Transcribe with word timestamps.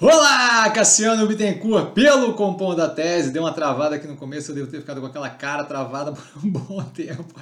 Olá, 0.00 0.70
Cassiano 0.70 1.26
Bittencourt, 1.26 1.90
pelo 1.90 2.32
Compondo 2.34 2.76
da 2.76 2.88
Tese. 2.88 3.32
Deu 3.32 3.42
uma 3.42 3.52
travada 3.52 3.96
aqui 3.96 4.06
no 4.06 4.14
começo, 4.14 4.52
eu 4.52 4.54
devo 4.54 4.70
ter 4.70 4.78
ficado 4.78 5.00
com 5.00 5.08
aquela 5.08 5.28
cara 5.28 5.64
travada 5.64 6.12
por 6.14 6.24
um 6.40 6.48
bom 6.48 6.80
tempo. 6.84 7.34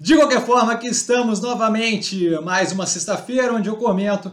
De 0.00 0.16
qualquer 0.16 0.44
forma, 0.44 0.72
aqui 0.72 0.88
estamos 0.88 1.40
novamente, 1.40 2.28
mais 2.42 2.72
uma 2.72 2.86
sexta-feira, 2.86 3.54
onde 3.54 3.68
eu 3.68 3.76
comento 3.76 4.32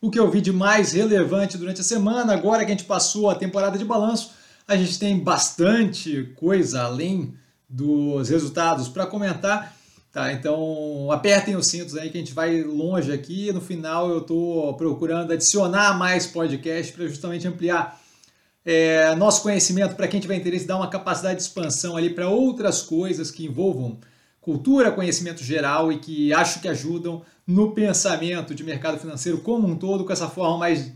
o 0.00 0.12
que 0.12 0.18
eu 0.20 0.30
vi 0.30 0.40
de 0.40 0.52
mais 0.52 0.92
relevante 0.92 1.58
durante 1.58 1.80
a 1.80 1.84
semana. 1.84 2.34
Agora 2.34 2.64
que 2.64 2.70
a 2.70 2.76
gente 2.76 2.84
passou 2.84 3.28
a 3.28 3.34
temporada 3.34 3.76
de 3.76 3.84
balanço, 3.84 4.30
a 4.68 4.76
gente 4.76 4.96
tem 4.96 5.18
bastante 5.18 6.32
coisa 6.36 6.84
além 6.84 7.34
dos 7.68 8.28
resultados 8.28 8.88
para 8.88 9.06
comentar. 9.06 9.74
Tá, 10.18 10.32
então 10.32 11.12
apertem 11.12 11.54
os 11.54 11.68
cintos 11.68 11.96
aí 11.96 12.10
que 12.10 12.18
a 12.18 12.20
gente 12.20 12.34
vai 12.34 12.60
longe 12.64 13.12
aqui. 13.12 13.52
No 13.52 13.60
final 13.60 14.10
eu 14.10 14.18
estou 14.18 14.74
procurando 14.74 15.32
adicionar 15.32 15.96
mais 15.96 16.26
podcast 16.26 16.92
para 16.92 17.06
justamente 17.06 17.46
ampliar 17.46 18.00
é, 18.64 19.14
nosso 19.14 19.42
conhecimento 19.42 19.94
para 19.94 20.08
quem 20.08 20.18
tiver 20.18 20.34
interesse, 20.34 20.66
dar 20.66 20.74
uma 20.74 20.90
capacidade 20.90 21.36
de 21.36 21.42
expansão 21.42 21.96
ali 21.96 22.10
para 22.10 22.28
outras 22.28 22.82
coisas 22.82 23.30
que 23.30 23.46
envolvam 23.46 24.00
cultura, 24.40 24.90
conhecimento 24.90 25.44
geral 25.44 25.92
e 25.92 26.00
que 26.00 26.34
acho 26.34 26.60
que 26.60 26.66
ajudam 26.66 27.22
no 27.46 27.70
pensamento 27.70 28.56
de 28.56 28.64
mercado 28.64 28.98
financeiro 28.98 29.38
como 29.38 29.68
um 29.68 29.76
todo, 29.76 30.04
com 30.04 30.12
essa 30.12 30.26
forma 30.26 30.58
mais 30.58 30.90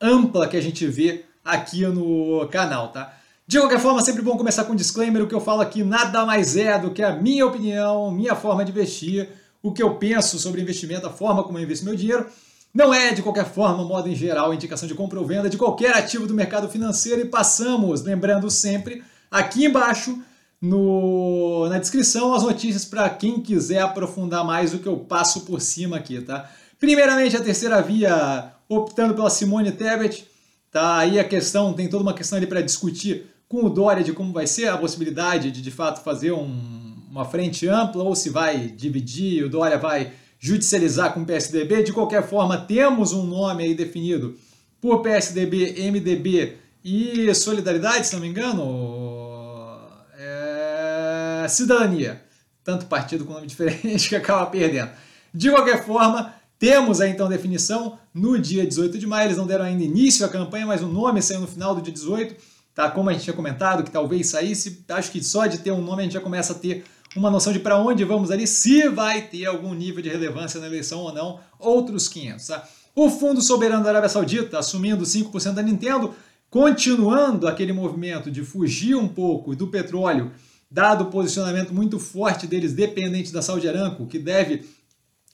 ampla 0.00 0.48
que 0.48 0.56
a 0.56 0.62
gente 0.62 0.86
vê 0.86 1.26
aqui 1.44 1.84
no 1.84 2.48
canal, 2.48 2.88
tá? 2.88 3.18
De 3.48 3.60
qualquer 3.60 3.78
forma, 3.78 4.02
sempre 4.02 4.22
bom 4.22 4.36
começar 4.36 4.64
com 4.64 4.72
um 4.72 4.76
disclaimer. 4.76 5.22
O 5.22 5.28
que 5.28 5.34
eu 5.34 5.40
falo 5.40 5.60
aqui 5.60 5.84
nada 5.84 6.26
mais 6.26 6.56
é 6.56 6.76
do 6.76 6.90
que 6.90 7.00
a 7.00 7.14
minha 7.14 7.46
opinião, 7.46 8.10
minha 8.10 8.34
forma 8.34 8.64
de 8.64 8.72
investir, 8.72 9.28
o 9.62 9.72
que 9.72 9.80
eu 9.80 9.94
penso 9.94 10.36
sobre 10.36 10.60
investimento, 10.60 11.06
a 11.06 11.10
forma 11.10 11.44
como 11.44 11.56
eu 11.56 11.62
investo 11.62 11.84
meu 11.84 11.94
dinheiro. 11.94 12.26
Não 12.74 12.92
é, 12.92 13.12
de 13.12 13.22
qualquer 13.22 13.46
forma, 13.46 13.84
modo 13.84 14.08
em 14.08 14.16
geral, 14.16 14.52
indicação 14.52 14.88
de 14.88 14.96
compra 14.96 15.20
ou 15.20 15.24
venda 15.24 15.48
de 15.48 15.56
qualquer 15.56 15.96
ativo 15.96 16.26
do 16.26 16.34
mercado 16.34 16.68
financeiro. 16.68 17.20
E 17.20 17.24
passamos, 17.24 18.02
lembrando 18.02 18.50
sempre, 18.50 19.04
aqui 19.30 19.66
embaixo 19.66 20.20
no, 20.60 21.68
na 21.68 21.78
descrição 21.78 22.34
as 22.34 22.42
notícias 22.42 22.84
para 22.84 23.08
quem 23.08 23.40
quiser 23.40 23.78
aprofundar 23.78 24.44
mais 24.44 24.74
o 24.74 24.80
que 24.80 24.88
eu 24.88 24.96
passo 24.96 25.42
por 25.42 25.60
cima 25.60 25.98
aqui, 25.98 26.20
tá? 26.20 26.50
Primeiramente, 26.80 27.36
a 27.36 27.40
terceira 27.40 27.80
via, 27.80 28.50
optando 28.68 29.14
pela 29.14 29.30
Simone 29.30 29.70
Tebet. 29.70 30.26
Tá? 30.72 30.98
Aí 30.98 31.18
a 31.20 31.24
questão, 31.24 31.72
tem 31.72 31.88
toda 31.88 32.02
uma 32.02 32.12
questão 32.12 32.36
ali 32.36 32.46
para 32.46 32.60
discutir 32.60 33.35
com 33.48 33.64
o 33.64 33.70
Dória 33.70 34.02
de 34.02 34.12
como 34.12 34.32
vai 34.32 34.46
ser 34.46 34.68
a 34.68 34.76
possibilidade 34.76 35.50
de 35.50 35.62
de 35.62 35.70
fato 35.70 36.02
fazer 36.02 36.32
um, 36.32 36.96
uma 37.10 37.24
frente 37.24 37.68
ampla 37.68 38.02
ou 38.02 38.14
se 38.14 38.30
vai 38.30 38.68
dividir, 38.68 39.44
o 39.44 39.48
Dória 39.48 39.78
vai 39.78 40.12
judicializar 40.38 41.12
com 41.12 41.22
o 41.22 41.26
PSDB. 41.26 41.82
De 41.82 41.92
qualquer 41.92 42.26
forma, 42.28 42.58
temos 42.58 43.12
um 43.12 43.24
nome 43.24 43.64
aí 43.64 43.74
definido 43.74 44.36
por 44.80 45.02
PSDB, 45.02 45.90
MDB 45.90 46.56
e 46.84 47.34
Solidariedade, 47.34 48.06
se 48.06 48.14
não 48.14 48.20
me 48.20 48.28
engano, 48.28 49.80
é... 50.18 51.46
Cidadania. 51.48 52.22
Tanto 52.62 52.86
partido 52.86 53.24
com 53.24 53.32
nome 53.32 53.46
diferente 53.48 54.08
que 54.08 54.16
acaba 54.16 54.46
perdendo. 54.46 54.90
De 55.32 55.50
qualquer 55.50 55.84
forma, 55.84 56.34
temos 56.58 57.00
aí 57.00 57.10
então 57.10 57.28
definição 57.28 57.98
no 58.12 58.38
dia 58.38 58.66
18 58.66 58.98
de 58.98 59.06
maio. 59.06 59.28
Eles 59.28 59.36
não 59.36 59.46
deram 59.46 59.64
ainda 59.64 59.84
início 59.84 60.26
à 60.26 60.28
campanha, 60.28 60.66
mas 60.66 60.82
o 60.82 60.86
nome 60.86 61.22
saiu 61.22 61.40
no 61.40 61.46
final 61.46 61.74
do 61.74 61.82
dia 61.82 61.92
18 61.92 62.55
tá? 62.76 62.90
Como 62.90 63.08
a 63.08 63.12
gente 63.14 63.24
tinha 63.24 63.34
comentado, 63.34 63.82
que 63.82 63.90
talvez 63.90 64.28
saísse, 64.28 64.84
acho 64.90 65.10
que 65.10 65.24
só 65.24 65.46
de 65.46 65.58
ter 65.58 65.72
um 65.72 65.80
nome 65.80 66.02
a 66.02 66.04
gente 66.04 66.12
já 66.12 66.20
começa 66.20 66.52
a 66.52 66.56
ter 66.56 66.84
uma 67.16 67.30
noção 67.30 67.50
de 67.50 67.58
para 67.58 67.78
onde 67.78 68.04
vamos 68.04 68.30
ali, 68.30 68.46
se 68.46 68.86
vai 68.90 69.22
ter 69.22 69.46
algum 69.46 69.72
nível 69.72 70.02
de 70.02 70.10
relevância 70.10 70.60
na 70.60 70.66
eleição 70.66 71.00
ou 71.00 71.12
não, 71.12 71.40
outros 71.58 72.06
500, 72.06 72.46
tá? 72.46 72.68
O 72.94 73.08
Fundo 73.08 73.40
Soberano 73.40 73.82
da 73.82 73.90
Arábia 73.90 74.10
Saudita 74.10 74.58
assumindo 74.58 75.04
5% 75.04 75.54
da 75.54 75.62
Nintendo, 75.62 76.14
continuando 76.50 77.48
aquele 77.48 77.72
movimento 77.72 78.30
de 78.30 78.42
fugir 78.42 78.94
um 78.94 79.08
pouco 79.08 79.56
do 79.56 79.68
petróleo, 79.68 80.30
dado 80.70 81.04
o 81.04 81.06
posicionamento 81.06 81.72
muito 81.72 81.98
forte 81.98 82.46
deles 82.46 82.74
dependente 82.74 83.32
da 83.32 83.40
Saudi 83.40 83.66
Aramco, 83.66 84.06
que 84.06 84.18
deve, 84.18 84.68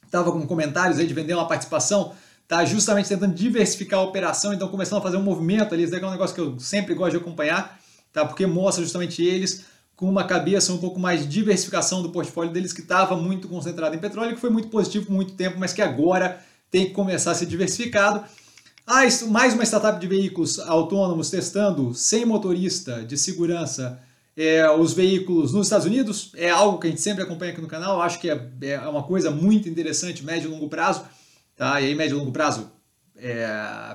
estava 0.04 0.30
com 0.30 0.46
comentários 0.46 1.00
aí 1.00 1.06
de 1.06 1.14
vender 1.14 1.34
uma 1.34 1.48
participação 1.48 2.12
tá 2.48 2.64
justamente 2.64 3.08
tentando 3.08 3.34
diversificar 3.34 4.00
a 4.00 4.02
operação, 4.02 4.52
então 4.52 4.68
começando 4.68 4.98
a 4.98 5.02
fazer 5.02 5.16
um 5.16 5.22
movimento 5.22 5.74
ali, 5.74 5.84
isso 5.84 5.94
é 5.94 6.06
um 6.06 6.10
negócio 6.10 6.34
que 6.34 6.40
eu 6.40 6.58
sempre 6.58 6.94
gosto 6.94 7.12
de 7.12 7.16
acompanhar, 7.18 7.80
tá? 8.12 8.24
Porque 8.24 8.46
mostra 8.46 8.82
justamente 8.82 9.24
eles 9.24 9.64
com 9.96 10.08
uma 10.08 10.24
cabeça 10.24 10.72
um 10.72 10.78
pouco 10.78 10.98
mais 10.98 11.20
de 11.20 11.28
diversificação 11.28 12.02
do 12.02 12.10
portfólio 12.10 12.52
deles 12.52 12.72
que 12.72 12.80
estava 12.80 13.16
muito 13.16 13.48
concentrado 13.48 13.94
em 13.94 13.98
petróleo, 13.98 14.34
que 14.34 14.40
foi 14.40 14.50
muito 14.50 14.68
positivo 14.68 15.06
por 15.06 15.12
muito 15.12 15.34
tempo, 15.34 15.58
mas 15.58 15.72
que 15.72 15.80
agora 15.80 16.40
tem 16.70 16.86
que 16.86 16.92
começar 16.92 17.30
a 17.30 17.34
ser 17.34 17.46
diversificado. 17.46 18.24
Ah, 18.86 19.02
mais 19.28 19.54
uma 19.54 19.64
startup 19.64 20.00
de 20.00 20.06
veículos 20.08 20.58
autônomos 20.58 21.30
testando 21.30 21.94
sem 21.94 22.24
motorista 22.24 23.04
de 23.04 23.16
segurança 23.16 24.00
é, 24.36 24.68
os 24.70 24.92
veículos 24.92 25.52
nos 25.52 25.66
Estados 25.66 25.86
Unidos. 25.86 26.32
É 26.34 26.50
algo 26.50 26.78
que 26.78 26.86
a 26.86 26.90
gente 26.90 27.02
sempre 27.02 27.22
acompanha 27.22 27.52
aqui 27.52 27.60
no 27.60 27.68
canal. 27.68 28.00
Acho 28.02 28.18
que 28.18 28.30
é, 28.30 28.40
é 28.62 28.78
uma 28.80 29.02
coisa 29.02 29.30
muito 29.30 29.68
interessante, 29.68 30.24
médio 30.24 30.48
e 30.48 30.52
longo 30.52 30.68
prazo. 30.68 31.04
Tá? 31.62 31.80
E 31.80 31.84
aí, 31.84 31.94
médio 31.94 32.16
e 32.16 32.18
longo 32.18 32.32
prazo, 32.32 32.72
é, 33.16 33.46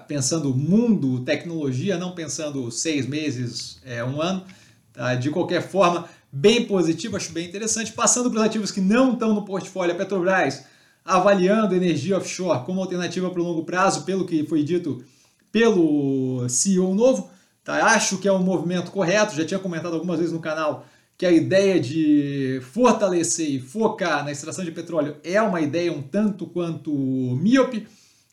pensando 0.08 0.56
mundo, 0.56 1.20
tecnologia, 1.26 1.98
não 1.98 2.16
pensando 2.16 2.72
seis 2.72 3.06
meses, 3.06 3.82
é, 3.84 4.02
um 4.06 4.22
ano. 4.22 4.46
Tá? 4.94 5.16
De 5.16 5.30
qualquer 5.30 5.62
forma, 5.62 6.08
bem 6.32 6.64
positivo, 6.64 7.18
acho 7.18 7.34
bem 7.34 7.46
interessante. 7.46 7.92
Passando 7.92 8.32
para 8.32 8.40
os 8.40 8.46
ativos 8.46 8.72
que 8.72 8.80
não 8.80 9.12
estão 9.12 9.34
no 9.34 9.44
portfólio, 9.44 9.94
a 9.94 9.98
Petrobras 9.98 10.64
avaliando 11.04 11.76
energia 11.76 12.16
offshore 12.16 12.64
como 12.64 12.80
alternativa 12.80 13.30
para 13.30 13.42
o 13.42 13.44
longo 13.44 13.66
prazo, 13.66 14.06
pelo 14.06 14.26
que 14.26 14.46
foi 14.46 14.64
dito 14.64 15.04
pelo 15.52 16.48
CEO 16.48 16.96
novo. 16.96 17.30
Tá? 17.66 17.86
Acho 17.88 18.18
que 18.18 18.30
é 18.30 18.32
um 18.32 18.40
movimento 18.40 18.92
correto, 18.92 19.36
já 19.36 19.44
tinha 19.44 19.60
comentado 19.60 19.94
algumas 19.94 20.20
vezes 20.20 20.32
no 20.32 20.40
canal 20.40 20.86
que 21.18 21.26
a 21.26 21.32
ideia 21.32 21.80
de 21.80 22.62
fortalecer 22.72 23.50
e 23.50 23.60
focar 23.60 24.24
na 24.24 24.32
extração 24.32 24.64
de 24.64 24.72
petróleo 24.72 25.18
é 25.24 25.42
uma 25.42 25.60
ideia 25.60 25.92
um 25.92 26.02
tanto 26.02 26.46
quanto 26.46 26.92
míope. 26.92 27.88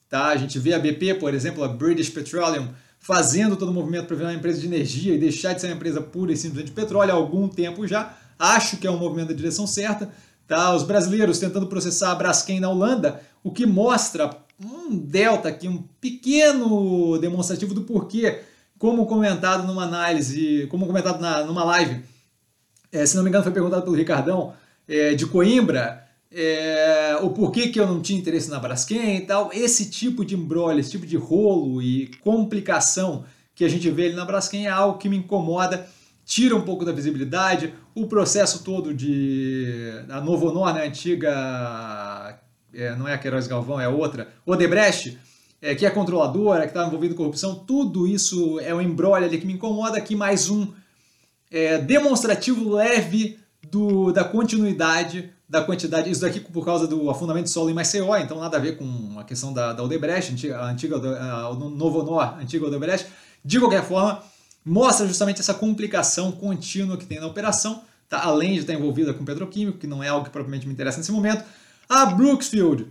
Tá? 0.09 0.27
A 0.27 0.37
gente 0.37 0.59
vê 0.59 0.75
a 0.75 0.78
BP, 0.78 1.15
por 1.15 1.33
exemplo, 1.33 1.65
a 1.65 1.69
British 1.69 2.11
Petroleum, 2.11 2.69
fazendo 2.99 3.56
todo 3.56 3.71
o 3.71 3.75
movimento 3.75 4.06
para 4.06 4.17
virar 4.17 4.28
uma 4.28 4.34
empresa 4.34 4.61
de 4.61 4.67
energia 4.67 5.15
e 5.15 5.19
deixar 5.19 5.55
de 5.55 5.62
ser 5.62 5.69
uma 5.69 5.77
empresa 5.77 6.03
pura 6.03 6.33
e 6.33 6.37
simplesmente 6.37 6.67
de 6.67 6.72
petróleo 6.72 7.11
há 7.11 7.15
algum 7.15 7.49
tempo 7.49 7.87
já. 7.87 8.19
Acho 8.39 8.77
que 8.77 8.87
é 8.87 8.91
um 8.91 8.99
movimento 8.99 9.28
da 9.28 9.34
direção 9.34 9.66
certa. 9.66 10.12
Tá? 10.47 10.75
Os 10.75 10.83
brasileiros 10.83 11.39
tentando 11.39 11.66
processar 11.66 12.12
a 12.12 12.15
Braskem 12.15 12.61
na 12.61 12.69
Holanda, 12.69 13.22
o 13.43 13.51
que 13.51 13.65
mostra 13.65 14.31
um 14.62 14.95
delta 14.95 15.49
aqui, 15.49 15.66
um 15.66 15.83
pequeno 16.01 17.19
demonstrativo 17.19 17.72
do 17.72 17.83
porquê, 17.83 18.43
como 18.78 19.06
comentado 19.06 19.66
numa 19.66 19.84
análise, 19.84 20.66
como 20.71 20.87
comentado 20.87 21.19
na, 21.19 21.45
numa 21.45 21.65
live 21.65 22.13
é, 22.94 23.05
se 23.05 23.16
não 23.16 23.25
me 23.25 23.28
engano 23.28 23.43
foi 23.43 23.53
perguntado 23.53 23.82
pelo 23.82 23.97
Ricardão, 23.97 24.55
é, 24.88 25.15
de 25.15 25.27
Coimbra, 25.27 26.06
é, 26.31 27.19
o 27.22 27.31
porquê 27.31 27.69
que 27.69 27.81
eu 27.81 27.87
não 27.87 28.00
tinha 28.00 28.19
interesse 28.19 28.49
na 28.49 28.60
Braskem 28.60 29.16
e 29.16 29.21
tal. 29.22 29.50
Esse 29.53 29.91
tipo 29.91 30.25
de 30.25 30.37
embrolho, 30.37 30.78
esse 30.78 30.93
tipo 30.93 31.04
de 31.04 31.16
rolo 31.16 31.83
e 31.83 32.06
complicação 32.21 33.25
que 33.53 33.65
a 33.65 33.69
gente 33.69 33.91
vê 33.91 34.06
ali 34.06 34.15
na 34.15 34.25
Braskem 34.25 34.66
é 34.66 34.71
algo 34.71 34.99
que 34.99 35.09
me 35.09 35.16
incomoda, 35.16 35.88
tira 36.25 36.54
um 36.54 36.60
pouco 36.60 36.84
da 36.84 36.93
visibilidade. 36.93 37.75
O 37.97 38.06
processo 38.06 38.62
todo 38.62 38.94
de. 38.94 39.91
A 40.09 40.21
Novo 40.21 40.49
Honor, 40.49 40.75
né, 40.75 40.87
antiga. 40.87 42.38
É, 42.72 42.94
não 42.97 43.09
é 43.09 43.15
a 43.15 43.19
Queiroz 43.19 43.47
Galvão, 43.49 43.81
é 43.81 43.88
outra. 43.88 44.28
Odebrecht. 44.47 45.19
É, 45.62 45.75
que 45.75 45.87
é 45.87 45.91
controladora, 45.91 46.62
que 46.62 46.69
estava 46.69 46.88
envolvida 46.88 47.15
em 47.15 47.16
corrupção, 47.16 47.54
tudo 47.54 48.06
isso 48.06 48.60
é 48.60 48.75
um 48.75 48.83
embrolho 48.83 49.25
ali 49.25 49.38
que 49.38 49.47
me 49.47 49.54
incomoda. 49.54 49.97
Aqui 49.97 50.15
mais 50.15 50.50
um 50.50 50.71
é, 51.54 51.78
demonstrativo 51.78 52.69
leve 52.69 53.38
do, 53.70 54.10
da 54.10 54.25
continuidade 54.25 55.31
da 55.48 55.62
quantidade, 55.62 56.10
isso 56.10 56.22
daqui 56.22 56.41
por 56.41 56.65
causa 56.65 56.88
do 56.88 57.09
afundamento 57.09 57.44
de 57.44 57.50
solo 57.50 57.70
em 57.70 57.75
Maceió, 57.75 58.16
então 58.16 58.41
nada 58.41 58.56
a 58.56 58.60
ver 58.60 58.76
com 58.76 59.16
a 59.20 59.25
questão 59.25 59.53
da, 59.53 59.72
da 59.72 59.84
Odebrecht, 59.84 60.50
a 60.50 60.65
antiga, 60.66 60.97
a, 60.97 61.50
o 61.50 61.54
Novo 61.54 62.00
Honor, 62.00 62.41
antiga 62.41 62.66
Odebrecht. 62.66 63.06
De 63.44 63.60
qualquer 63.60 63.84
forma, 63.84 64.21
mostra 64.65 65.06
justamente 65.06 65.41
essa 65.41 65.54
complicação 65.54 66.33
contínua 66.33 66.97
que 66.97 67.06
tem 67.06 67.21
na 67.21 67.27
operação, 67.27 67.84
tá? 68.09 68.21
além 68.24 68.54
de 68.54 68.60
estar 68.60 68.72
envolvida 68.72 69.15
com 69.15 69.24
petroquímico, 69.24 69.78
que 69.78 69.86
não 69.86 70.03
é 70.03 70.09
algo 70.09 70.24
que 70.24 70.33
propriamente 70.33 70.66
me 70.66 70.72
interessa 70.72 70.98
nesse 70.98 71.12
momento. 71.12 71.45
A 71.89 72.06
Brooksfield, 72.06 72.86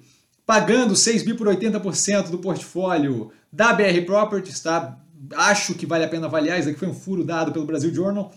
pagando 0.46 0.96
6 0.96 1.24
bi 1.24 1.34
por 1.34 1.48
80% 1.48 2.30
do 2.30 2.38
portfólio 2.38 3.32
da 3.52 3.74
BR 3.74 4.06
Properties, 4.06 4.62
tá? 4.62 4.98
acho 5.36 5.74
que 5.74 5.86
vale 5.86 6.06
a 6.06 6.08
pena 6.08 6.28
avaliar, 6.28 6.60
isso 6.60 6.70
aqui 6.70 6.80
foi 6.80 6.88
um 6.88 6.94
furo 6.94 7.24
dado 7.26 7.52
pelo 7.52 7.66
Brasil 7.66 7.94
Journal, 7.94 8.32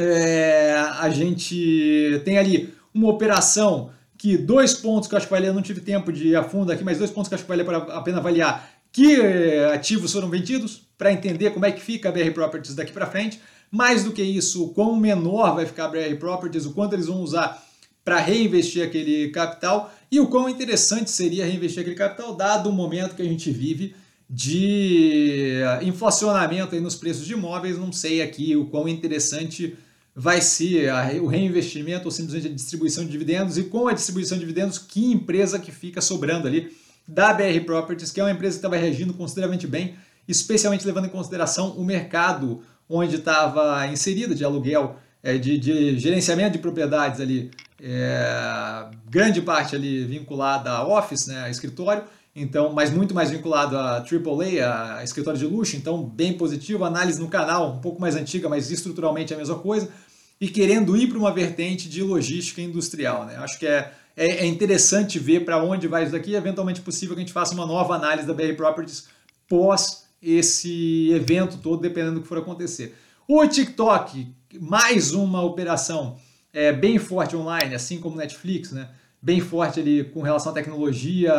é, 0.00 0.74
a 0.98 1.08
gente 1.10 2.20
tem 2.24 2.38
ali 2.38 2.72
uma 2.94 3.08
operação 3.08 3.90
que 4.16 4.36
dois 4.36 4.74
pontos 4.74 5.08
que 5.08 5.14
eu 5.14 5.16
acho 5.16 5.26
que 5.26 5.32
vale, 5.32 5.46
eu 5.46 5.54
não 5.54 5.62
tive 5.62 5.80
tempo 5.80 6.12
de 6.12 6.28
ir 6.28 6.36
a 6.36 6.42
fundo 6.42 6.70
aqui, 6.70 6.84
mas 6.84 6.98
dois 6.98 7.10
pontos 7.10 7.28
que 7.28 7.34
eu 7.34 7.36
acho 7.36 7.44
que 7.44 7.48
vale 7.48 7.62
a 7.62 8.00
pena 8.02 8.18
avaliar, 8.18 8.70
que 8.92 9.20
é, 9.20 9.72
ativos 9.72 10.12
foram 10.12 10.28
vendidos, 10.28 10.82
para 10.98 11.12
entender 11.12 11.50
como 11.50 11.64
é 11.64 11.72
que 11.72 11.80
fica 11.80 12.10
a 12.10 12.12
BR 12.12 12.30
Properties 12.34 12.74
daqui 12.74 12.92
para 12.92 13.06
frente. 13.06 13.40
Mais 13.70 14.04
do 14.04 14.12
que 14.12 14.22
isso, 14.22 14.64
o 14.64 14.68
quão 14.74 14.96
menor 14.96 15.54
vai 15.54 15.64
ficar 15.64 15.86
a 15.86 15.88
BR 15.88 16.16
Properties, 16.18 16.66
o 16.66 16.72
quanto 16.72 16.94
eles 16.94 17.06
vão 17.06 17.22
usar 17.22 17.64
para 18.04 18.18
reinvestir 18.18 18.84
aquele 18.84 19.28
capital 19.30 19.92
e 20.10 20.18
o 20.18 20.26
quão 20.26 20.48
interessante 20.48 21.10
seria 21.10 21.46
reinvestir 21.46 21.80
aquele 21.80 21.96
capital, 21.96 22.34
dado 22.34 22.68
o 22.68 22.72
momento 22.72 23.14
que 23.14 23.22
a 23.22 23.26
gente 23.26 23.50
vive 23.50 23.94
de 24.28 25.60
inflacionamento 25.82 26.78
nos 26.80 26.94
preços 26.94 27.26
de 27.26 27.32
imóveis, 27.32 27.78
não 27.78 27.92
sei 27.92 28.22
aqui 28.22 28.54
o 28.54 28.66
quão 28.66 28.88
interessante 28.88 29.76
vai 30.14 30.40
ser 30.40 30.92
o 31.20 31.26
reinvestimento 31.26 32.06
ou 32.06 32.10
simplesmente 32.10 32.48
a 32.48 32.54
distribuição 32.54 33.04
de 33.04 33.10
dividendos 33.10 33.56
e 33.56 33.64
com 33.64 33.88
a 33.88 33.92
distribuição 33.92 34.36
de 34.36 34.40
dividendos, 34.44 34.78
que 34.78 35.12
empresa 35.12 35.58
que 35.58 35.70
fica 35.70 36.00
sobrando 36.00 36.46
ali? 36.46 36.76
Da 37.06 37.32
BR 37.32 37.64
Properties, 37.64 38.12
que 38.12 38.20
é 38.20 38.24
uma 38.24 38.30
empresa 38.30 38.54
que 38.54 38.58
estava 38.58 38.76
reagindo 38.76 39.14
consideravelmente 39.14 39.66
bem, 39.66 39.94
especialmente 40.28 40.86
levando 40.86 41.06
em 41.06 41.10
consideração 41.10 41.70
o 41.70 41.84
mercado 41.84 42.62
onde 42.88 43.16
estava 43.16 43.86
inserida 43.86 44.34
de 44.34 44.44
aluguel, 44.44 44.96
é, 45.22 45.38
de, 45.38 45.58
de, 45.58 45.98
gerenciamento 45.98 46.52
de 46.52 46.58
propriedades 46.58 47.20
ali, 47.20 47.50
é, 47.80 48.86
grande 49.08 49.40
parte 49.40 49.76
ali 49.76 50.04
vinculada 50.04 50.70
a 50.70 50.86
office, 50.86 51.26
né, 51.26 51.42
a 51.42 51.50
escritório, 51.50 52.04
então, 52.34 52.72
mas 52.72 52.90
muito 52.90 53.14
mais 53.14 53.30
vinculado 53.30 53.76
a 53.76 53.96
AAA, 53.96 54.98
a 54.98 55.04
escritório 55.04 55.38
de 55.38 55.46
luxo, 55.46 55.76
então 55.76 56.02
bem 56.02 56.34
positivo, 56.34 56.84
análise 56.84 57.20
no 57.20 57.28
canal, 57.28 57.74
um 57.74 57.80
pouco 57.80 58.00
mais 58.00 58.14
antiga, 58.14 58.48
mas 58.48 58.70
estruturalmente 58.70 59.32
é 59.32 59.36
a 59.36 59.38
mesma 59.38 59.58
coisa, 59.58 59.88
e 60.40 60.48
querendo 60.48 60.96
ir 60.96 61.08
para 61.08 61.18
uma 61.18 61.32
vertente 61.32 61.88
de 61.88 62.02
logística 62.02 62.62
industrial. 62.62 63.26
Né? 63.26 63.36
Acho 63.36 63.58
que 63.58 63.66
é, 63.66 63.92
é, 64.16 64.44
é 64.44 64.46
interessante 64.46 65.18
ver 65.18 65.44
para 65.44 65.62
onde 65.62 65.88
vai 65.88 66.04
isso 66.04 66.12
daqui, 66.12 66.34
eventualmente 66.34 66.80
possível 66.80 67.14
que 67.14 67.20
a 67.20 67.24
gente 67.24 67.32
faça 67.32 67.52
uma 67.52 67.66
nova 67.66 67.94
análise 67.94 68.26
da 68.26 68.32
BR 68.32 68.54
Properties 68.56 69.08
pós 69.48 70.04
esse 70.22 71.10
evento 71.10 71.58
todo, 71.58 71.80
dependendo 71.80 72.16
do 72.16 72.22
que 72.22 72.28
for 72.28 72.38
acontecer. 72.38 72.94
O 73.26 73.46
TikTok, 73.46 74.28
mais 74.60 75.12
uma 75.12 75.42
operação 75.42 76.16
é, 76.52 76.72
bem 76.72 76.98
forte 76.98 77.34
online, 77.34 77.74
assim 77.74 77.98
como 77.98 78.16
Netflix, 78.16 78.72
né? 78.72 78.90
Bem 79.22 79.40
forte 79.40 79.80
ali 79.80 80.04
com 80.04 80.22
relação 80.22 80.52
à 80.52 80.54
tecnologia, 80.54 81.34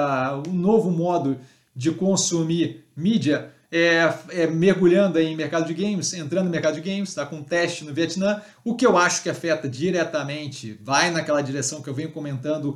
um 0.47 0.53
novo 0.53 0.91
modo 0.91 1.37
de 1.75 1.91
consumir 1.91 2.85
mídia, 2.95 3.51
é, 3.71 4.13
é, 4.29 4.47
mergulhando 4.47 5.17
em 5.17 5.35
mercado 5.35 5.65
de 5.65 5.73
games, 5.73 6.13
entrando 6.13 6.45
no 6.45 6.51
mercado 6.51 6.75
de 6.75 6.81
games, 6.81 7.09
está 7.09 7.25
com 7.25 7.37
um 7.37 7.43
teste 7.43 7.85
no 7.85 7.93
Vietnã, 7.93 8.41
o 8.65 8.75
que 8.75 8.85
eu 8.85 8.97
acho 8.97 9.23
que 9.23 9.29
afeta 9.29 9.69
diretamente, 9.69 10.77
vai 10.83 11.09
naquela 11.09 11.41
direção 11.41 11.81
que 11.81 11.89
eu 11.89 11.93
venho 11.93 12.11
comentando 12.11 12.75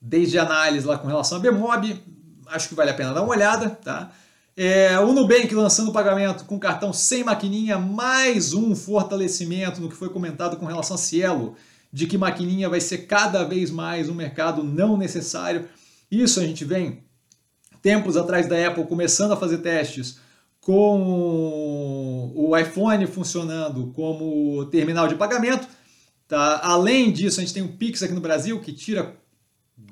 desde 0.00 0.38
a 0.38 0.42
análise 0.42 0.86
lá 0.86 0.96
com 0.96 1.08
relação 1.08 1.38
a 1.38 1.40
Bmob, 1.40 2.00
acho 2.46 2.68
que 2.68 2.74
vale 2.76 2.90
a 2.90 2.94
pena 2.94 3.12
dar 3.12 3.22
uma 3.22 3.34
olhada, 3.34 3.70
tá? 3.70 4.12
É, 4.56 4.98
o 5.00 5.12
Nubank 5.12 5.52
lançando 5.54 5.92
pagamento 5.92 6.44
com 6.44 6.58
cartão 6.58 6.90
sem 6.90 7.22
maquininha, 7.22 7.76
mais 7.78 8.54
um 8.54 8.74
fortalecimento 8.74 9.82
no 9.82 9.88
que 9.88 9.96
foi 9.96 10.08
comentado 10.08 10.56
com 10.56 10.64
relação 10.64 10.94
a 10.94 10.98
Cielo, 10.98 11.56
de 11.92 12.06
que 12.06 12.18
maquininha 12.18 12.68
vai 12.68 12.80
ser 12.80 13.06
cada 13.06 13.44
vez 13.44 13.70
mais 13.70 14.08
um 14.08 14.14
mercado 14.14 14.62
não 14.62 14.96
necessário. 14.96 15.68
Isso 16.10 16.40
a 16.40 16.44
gente 16.44 16.64
vem 16.64 17.04
tempos 17.82 18.16
atrás 18.16 18.48
da 18.48 18.66
Apple 18.66 18.86
começando 18.86 19.32
a 19.32 19.36
fazer 19.36 19.58
testes 19.58 20.18
com 20.60 22.32
o 22.34 22.56
iPhone 22.56 23.06
funcionando 23.06 23.92
como 23.94 24.66
terminal 24.66 25.06
de 25.06 25.14
pagamento. 25.14 25.68
Tá? 26.26 26.60
Além 26.62 27.12
disso, 27.12 27.38
a 27.38 27.42
gente 27.42 27.54
tem 27.54 27.62
o 27.62 27.72
Pix 27.72 28.02
aqui 28.02 28.12
no 28.12 28.20
Brasil, 28.20 28.60
que 28.60 28.72
tira 28.72 29.14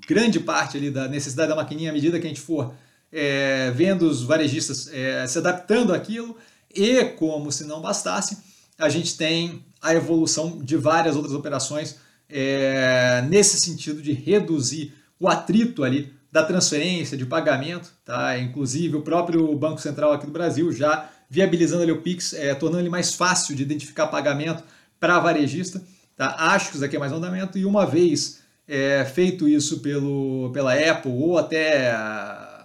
grande 0.09 0.41
parte 0.41 0.77
ali 0.77 0.91
da 0.91 1.07
necessidade 1.07 1.49
da 1.49 1.57
maquininha 1.57 1.91
à 1.91 1.93
medida 1.93 2.19
que 2.19 2.27
a 2.27 2.29
gente 2.29 2.41
for 2.41 2.75
é, 3.13 3.71
vendo 3.71 4.03
os 4.03 4.25
varejistas 4.25 4.89
é, 4.93 5.25
se 5.29 5.39
adaptando 5.39 5.95
àquilo, 5.95 6.37
e 6.75 7.05
como 7.05 7.53
se 7.53 7.65
não 7.65 7.81
bastasse, 7.81 8.37
a 8.79 8.89
gente 8.89 9.17
tem 9.17 9.65
a 9.81 9.95
evolução 9.95 10.63
de 10.63 10.77
várias 10.77 11.17
outras 11.17 11.35
operações 11.35 11.97
é, 12.29 13.23
nesse 13.29 13.61
sentido 13.61 14.01
de 14.01 14.13
reduzir 14.13 14.95
o 15.21 15.29
atrito 15.29 15.85
ali 15.85 16.13
da 16.33 16.43
transferência, 16.43 17.17
de 17.17 17.25
pagamento, 17.25 17.93
tá? 18.05 18.39
Inclusive 18.39 18.97
o 18.97 19.03
próprio 19.03 19.55
Banco 19.57 19.81
Central 19.81 20.13
aqui 20.13 20.27
do 20.27 20.33
Brasil 20.33 20.73
já 20.73 21.09
viabilizando 21.31 21.83
ali 21.83 21.93
o 21.93 22.03
Pix, 22.03 22.33
é, 22.33 22.55
tornando 22.55 22.83
ele 22.83 22.91
mais 22.91 23.15
fácil 23.15 23.55
de 23.55 23.63
identificar 23.63 24.09
pagamento 24.09 24.65
para 24.99 25.19
varejista. 25.19 25.83
Tá? 26.17 26.35
Acho 26.39 26.71
que 26.71 26.77
isso 26.77 26.85
aqui 26.85 26.97
é 26.97 26.99
mais 26.99 27.13
um 27.13 27.17
andamento, 27.17 27.59
e 27.59 27.65
uma 27.65 27.87
vez 27.87 28.41
é, 28.67 29.05
feito 29.05 29.49
isso 29.49 29.81
pelo, 29.81 30.51
pela 30.53 30.75
Apple 30.75 31.13
ou 31.13 31.39
até 31.39 31.93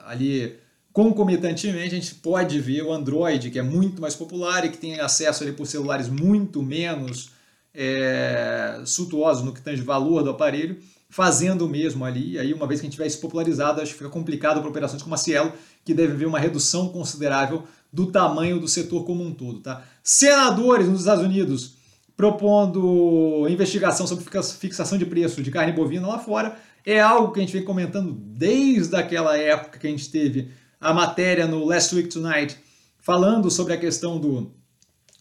ali 0.06 0.59
concomitantemente, 0.92 1.96
a 1.96 2.00
gente 2.00 2.16
pode 2.16 2.60
ver 2.60 2.84
o 2.84 2.92
Android, 2.92 3.50
que 3.50 3.60
é 3.60 3.64
muito 3.64 4.02
mais 4.02 4.16
popular 4.16 4.66
e 4.66 4.70
que 4.70 4.78
tem 4.78 5.00
acesso 5.00 5.44
ali 5.44 5.52
por 5.52 5.66
celulares 5.66 6.10
muito 6.10 6.62
menos 6.62 7.32
é, 7.74 8.82
suntuosos 8.86 9.44
no 9.44 9.54
que 9.54 9.62
tange 9.62 9.82
valor 9.82 10.24
do 10.24 10.32
aparelho, 10.32 10.78
fazendo 11.10 11.66
o 11.66 11.70
mesmo 11.70 12.06
ali. 12.06 12.34
E 12.34 12.40
aí, 12.40 12.54
uma 12.54 12.68
vez 12.68 12.80
que 12.80 12.86
a 12.86 12.88
gente 12.88 12.96
tiver 12.96 13.08
isso 13.08 13.20
popularizado, 13.20 13.82
acho 13.82 13.92
que 13.92 13.98
fica 13.98 14.10
complicado 14.10 14.60
para 14.62 14.70
operações 14.70 15.02
como 15.02 15.16
a 15.16 15.18
Cielo, 15.18 15.54
que 15.84 15.94
deve 15.94 16.14
ver 16.14 16.26
uma 16.26 16.40
redução 16.40 16.90
considerável 16.90 17.64
do 17.92 18.08
tamanho 18.08 18.60
do 18.60 18.68
setor 18.68 19.06
como 19.06 19.24
um 19.24 19.34
todo. 19.34 19.60
Tá? 19.60 19.84
Senadores 20.04 20.88
nos 20.88 21.00
Estados 21.00 21.24
Unidos 21.24 21.80
propondo 22.16 23.48
investigação 23.50 24.06
sobre 24.06 24.26
fixação 24.60 24.98
de 24.98 25.06
preço 25.06 25.42
de 25.42 25.50
carne 25.50 25.72
bovina 25.72 26.06
lá 26.06 26.20
fora 26.20 26.60
é 26.86 27.00
algo 27.00 27.32
que 27.32 27.40
a 27.40 27.44
gente 27.44 27.54
vem 27.54 27.64
comentando 27.64 28.12
desde 28.12 28.94
aquela 28.96 29.38
época 29.38 29.80
que 29.80 29.88
a 29.88 29.90
gente 29.90 30.12
teve 30.12 30.52
a 30.80 30.94
matéria 30.94 31.46
no 31.46 31.66
Last 31.66 31.94
Week 31.96 32.08
Tonight 32.08 32.58
falando 33.00 33.50
sobre 33.52 33.74
a 33.74 33.78
questão 33.78 34.20
do 34.20 34.52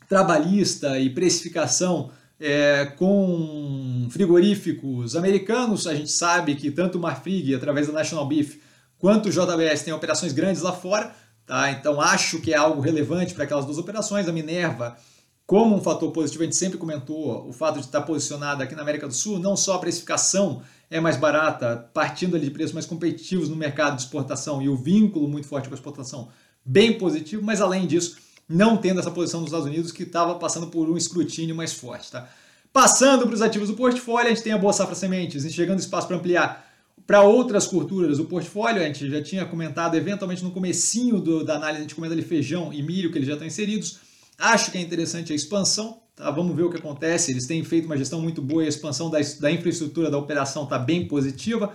trabalhista 0.09 0.99
e 0.99 1.11
precificação 1.11 2.11
é, 2.41 2.87
com 2.97 4.07
frigoríficos 4.11 5.17
americanos. 5.17 5.87
A 5.87 5.95
gente 5.95 6.11
sabe 6.11 6.55
que 6.55 6.71
tanto 6.71 6.99
o 6.99 7.01
Marfrig, 7.01 7.55
através 7.55 7.89
da 7.89 7.93
National 7.93 8.27
Beef, 8.27 8.57
quanto 8.99 9.29
o 9.29 9.33
JBS 9.33 9.83
têm 9.83 9.93
operações 9.93 10.33
grandes 10.33 10.63
lá 10.63 10.73
fora. 10.73 11.15
Tá? 11.47 11.71
Então 11.71 12.01
acho 12.01 12.41
que 12.41 12.53
é 12.53 12.57
algo 12.57 12.81
relevante 12.81 13.35
para 13.35 13.45
aquelas 13.45 13.65
duas 13.65 13.79
operações. 13.79 14.29
A 14.29 14.33
Minerva, 14.33 14.97
como 15.49 15.75
um 15.75 15.81
fator 15.81 16.13
positivo, 16.13 16.43
a 16.43 16.45
gente 16.45 16.57
sempre 16.57 16.77
comentou 16.77 17.49
o 17.49 17.55
fato 17.55 17.77
de 17.77 17.87
estar 17.87 18.03
posicionada 18.03 18.63
aqui 18.63 18.75
na 18.75 18.83
América 18.83 19.09
do 19.09 19.15
Sul, 19.15 19.39
não 19.39 19.57
só 19.57 19.77
a 19.77 19.79
precificação 19.79 20.61
é 20.91 21.01
mais 21.01 21.17
barata, 21.17 21.89
partindo 21.95 22.37
ali 22.37 22.45
de 22.45 22.51
preços 22.51 22.75
mais 22.75 22.85
competitivos 22.85 23.49
no 23.49 23.57
mercado 23.57 23.97
de 23.97 24.03
exportação 24.03 24.61
e 24.61 24.69
o 24.69 24.77
vínculo 24.77 25.27
muito 25.27 25.47
forte 25.47 25.67
com 25.67 25.75
a 25.75 25.79
exportação 25.79 26.29
bem 26.63 26.99
positivo, 26.99 27.43
mas 27.43 27.63
além 27.63 27.87
disso, 27.87 28.19
não 28.47 28.77
tendo 28.77 29.01
essa 29.01 29.11
posição 29.11 29.41
dos 29.41 29.49
Estados 29.49 29.67
Unidos 29.67 29.91
que 29.91 30.03
estava 30.03 30.35
passando 30.35 30.67
por 30.67 30.87
um 30.87 30.99
escrutínio 30.99 31.57
mais 31.57 31.73
forte. 31.73 32.13
Tá? 32.13 32.29
Passando 32.71 33.25
para 33.25 33.35
os 33.35 33.41
ativos 33.41 33.71
do 33.71 33.75
portfólio, 33.75 34.31
a 34.31 34.35
gente 34.35 34.45
tem 34.45 34.53
a 34.53 34.59
Boa 34.59 34.75
Safra 34.75 34.95
Sementes, 34.95 35.47
enxergando 35.47 35.81
espaço 35.81 36.09
para 36.09 36.17
ampliar 36.19 36.69
para 37.07 37.23
outras 37.23 37.67
culturas 37.67 38.19
do 38.19 38.27
portfólio, 38.27 38.83
a 38.83 38.85
gente 38.85 39.09
já 39.09 39.23
tinha 39.23 39.47
comentado 39.47 39.95
eventualmente 39.97 40.45
no 40.45 40.51
comecinho 40.51 41.19
do, 41.19 41.43
da 41.43 41.57
análise, 41.57 41.79
a 41.79 41.83
gente 41.85 41.95
comenta 41.95 42.13
ali 42.13 42.23
feijão 42.23 42.71
e 42.71 42.83
milho, 42.83 43.11
que 43.11 43.17
eles 43.17 43.27
já 43.27 43.33
estão 43.33 43.47
inseridos. 43.47 44.08
Acho 44.39 44.71
que 44.71 44.79
é 44.79 44.81
interessante 44.81 45.33
a 45.33 45.37
expansão, 45.37 46.01
Tá, 46.19 46.33
vamos 46.33 46.57
ver 46.57 46.65
o 46.65 46.71
que 46.71 46.77
acontece. 46.77 47.31
Eles 47.31 47.47
têm 47.47 47.63
feito 47.63 47.87
uma 47.87 47.97
gestão 47.97 48.21
muito 48.21 48.43
boa 48.43 48.65
e 48.65 48.67
a 48.67 48.69
expansão 48.69 49.09
da, 49.09 49.21
da 49.39 49.53
infraestrutura 49.53 50.11
da 50.11 50.19
operação 50.19 50.65
está 50.65 50.77
bem 50.77 51.07
positiva. 51.07 51.73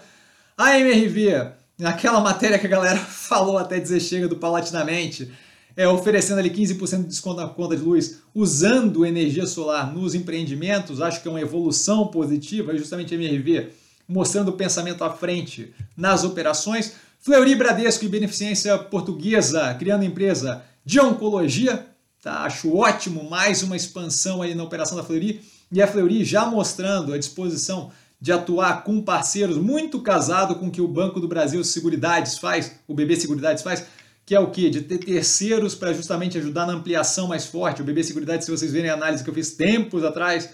A 0.58 0.78
MRV, 0.78 1.52
naquela 1.80 2.20
matéria 2.20 2.60
que 2.60 2.68
a 2.68 2.70
galera 2.70 3.00
falou 3.08 3.58
até 3.58 3.80
dizer 3.80 4.02
chega 4.02 4.28
do 4.28 4.36
Palatinamente, 4.36 5.32
é, 5.78 5.88
oferecendo 5.88 6.40
ali 6.40 6.50
15% 6.50 7.04
de 7.04 7.08
desconto 7.08 7.40
na 7.40 7.48
conta 7.48 7.78
de 7.78 7.82
luz, 7.82 8.20
usando 8.36 9.06
energia 9.06 9.48
solar 9.48 9.94
nos 9.94 10.14
empreendimentos, 10.14 11.00
acho 11.00 11.22
que 11.22 11.28
é 11.30 11.32
uma 11.32 11.42
evolução 11.42 12.08
positiva, 12.08 12.74
é 12.74 12.78
justamente 12.78 13.16
a 13.16 13.18
MRV 13.18 13.70
mostrando 14.06 14.50
o 14.50 14.54
pensamento 14.54 15.06
à 15.06 15.10
frente 15.10 15.74
nas 15.96 16.26
operações. 16.26 16.96
Fleury 17.22 17.56
Bradesco 17.56 18.04
e 18.04 18.10
Beneficência 18.10 18.78
Portuguesa, 18.78 19.74
criando 19.76 20.04
empresa 20.04 20.62
de 20.86 21.00
oncologia, 21.00 21.93
Tá? 22.24 22.46
Acho 22.46 22.74
ótimo 22.74 23.30
mais 23.30 23.64
uma 23.64 23.76
expansão 23.76 24.42
aí 24.42 24.56
na 24.56 24.64
operação 24.64 24.96
da 24.96 25.04
Fleury 25.04 25.42
e 25.70 25.82
a 25.82 25.88
Fleury 25.88 26.24
já 26.24 26.46
mostrando 26.46 27.14
a 27.14 27.18
disposição 27.18 27.92
de 28.22 28.32
atuar 28.32 28.86
com 28.86 29.02
parceiros 29.02 29.58
muito 29.58 30.02
casado 30.02 30.56
com 30.56 30.68
o 30.68 30.72
que 30.72 30.80
o 30.80 30.88
Banco 30.88 31.20
do 31.20 31.28
Brasil 31.28 31.62
Seguridades 31.66 32.38
faz, 32.38 32.80
o 32.88 32.94
BB 32.94 33.18
Seguridades 33.18 33.62
faz, 33.62 33.86
que 34.26 34.34
é 34.34 34.40
o 34.40 34.50
que? 34.50 34.70
De 34.70 34.80
ter 34.80 35.00
terceiros 35.00 35.76
para 35.76 35.92
justamente 35.92 36.38
ajudar 36.38 36.66
na 36.66 36.72
ampliação 36.72 37.28
mais 37.28 37.46
forte. 37.46 37.82
O 37.82 37.86
BB 37.86 38.02
Seguridades, 38.06 38.46
se 38.46 38.52
vocês 38.52 38.72
verem 38.72 38.90
a 38.90 38.94
análise 38.94 39.22
que 39.22 39.30
eu 39.30 39.34
fiz 39.34 39.52
tempos 39.52 40.06
atrás, 40.06 40.50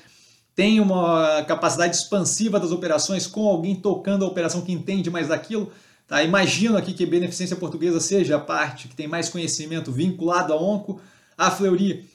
tem 0.56 0.80
uma 0.80 1.44
capacidade 1.44 1.96
expansiva 1.96 2.60
das 2.60 2.72
operações 2.72 3.28
com 3.28 3.48
alguém 3.48 3.76
tocando 3.76 4.26
a 4.26 4.28
operação 4.28 4.62
que 4.62 4.72
entende 4.72 5.12
mais 5.12 5.28
daquilo. 5.28 5.72
Tá? 6.08 6.24
Imagino 6.24 6.76
aqui 6.78 6.94
que 6.94 7.04
a 7.04 7.08
Beneficência 7.08 7.56
Portuguesa 7.56 8.00
seja 8.00 8.38
a 8.38 8.40
parte 8.40 8.88
que 8.88 8.96
tem 8.96 9.08
mais 9.08 9.30
conhecimento 9.30 9.92
vinculado 9.92 10.52
a 10.52 10.60
Onco, 10.60 11.00
a 11.40 11.50
Fleury 11.50 12.06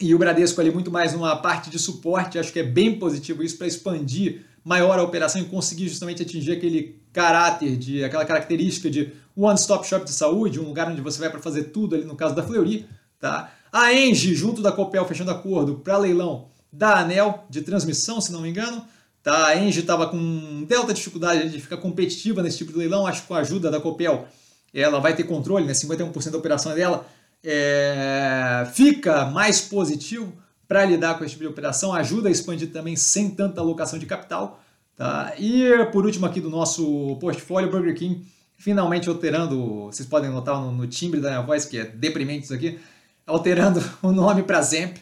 e 0.00 0.14
o 0.14 0.18
Bradesco 0.18 0.60
ali 0.60 0.70
muito 0.70 0.88
mais 0.88 1.12
numa 1.12 1.34
parte 1.34 1.68
de 1.68 1.80
suporte, 1.80 2.38
acho 2.38 2.52
que 2.52 2.60
é 2.60 2.62
bem 2.62 2.96
positivo 2.96 3.42
isso 3.42 3.58
para 3.58 3.66
expandir 3.66 4.46
maior 4.62 5.00
a 5.00 5.02
operação 5.02 5.40
e 5.40 5.46
conseguir 5.46 5.88
justamente 5.88 6.22
atingir 6.22 6.52
aquele 6.52 7.02
caráter, 7.12 7.76
de 7.76 8.04
aquela 8.04 8.24
característica 8.24 8.88
de 8.88 9.12
one-stop 9.34 9.86
shop 9.86 10.04
de 10.04 10.12
saúde, 10.12 10.60
um 10.60 10.64
lugar 10.68 10.88
onde 10.88 11.00
você 11.00 11.18
vai 11.18 11.28
para 11.28 11.40
fazer 11.40 11.64
tudo 11.64 11.96
ali 11.96 12.04
no 12.04 12.14
caso 12.14 12.36
da 12.36 12.42
Fleury, 12.42 12.86
tá? 13.18 13.52
A 13.72 13.92
Engie, 13.92 14.34
junto 14.34 14.62
da 14.62 14.70
Copel, 14.70 15.04
fechando 15.06 15.32
acordo 15.32 15.76
para 15.76 15.98
leilão 15.98 16.48
da 16.72 17.00
Anel 17.00 17.44
de 17.50 17.62
transmissão, 17.62 18.20
se 18.20 18.30
não 18.30 18.42
me 18.42 18.50
engano, 18.50 18.84
tá? 19.24 19.48
A 19.48 19.56
Engie 19.56 19.80
estava 19.80 20.06
com 20.06 20.64
delta 20.68 20.94
dificuldade 20.94 21.48
de 21.48 21.60
ficar 21.60 21.78
competitiva 21.78 22.42
nesse 22.44 22.58
tipo 22.58 22.72
de 22.72 22.78
leilão, 22.78 23.06
acho 23.08 23.22
que 23.22 23.28
com 23.28 23.34
a 23.34 23.38
ajuda 23.38 23.72
da 23.72 23.80
Copel 23.80 24.28
ela 24.72 25.00
vai 25.00 25.16
ter 25.16 25.24
controle, 25.24 25.64
né, 25.64 25.72
51% 25.72 26.30
da 26.30 26.38
operação 26.38 26.72
é 26.72 26.74
dela, 26.74 27.06
é, 27.44 28.66
fica 28.74 29.26
mais 29.26 29.60
positivo 29.60 30.32
para 30.66 30.84
lidar 30.84 31.16
com 31.16 31.24
esse 31.24 31.32
tipo 31.32 31.44
de 31.44 31.50
operação, 31.50 31.92
ajuda 31.92 32.28
a 32.28 32.32
expandir 32.32 32.72
também 32.72 32.96
sem 32.96 33.30
tanta 33.30 33.60
alocação 33.60 33.98
de 33.98 34.06
capital. 34.06 34.60
Tá? 34.96 35.34
E 35.38 35.70
por 35.92 36.04
último 36.04 36.26
aqui 36.26 36.40
do 36.40 36.50
nosso 36.50 37.16
portfólio, 37.20 37.70
Burger 37.70 37.94
King 37.94 38.26
finalmente 38.58 39.08
alterando, 39.08 39.86
vocês 39.86 40.08
podem 40.08 40.30
notar 40.30 40.60
no, 40.60 40.72
no 40.72 40.86
timbre 40.86 41.20
da 41.20 41.28
minha 41.28 41.42
voz, 41.42 41.64
que 41.64 41.78
é 41.78 41.84
deprimente 41.84 42.44
isso 42.44 42.54
aqui, 42.54 42.78
alterando 43.26 43.82
o 44.02 44.12
nome 44.12 44.42
para 44.42 44.62
Zemp. 44.62 44.96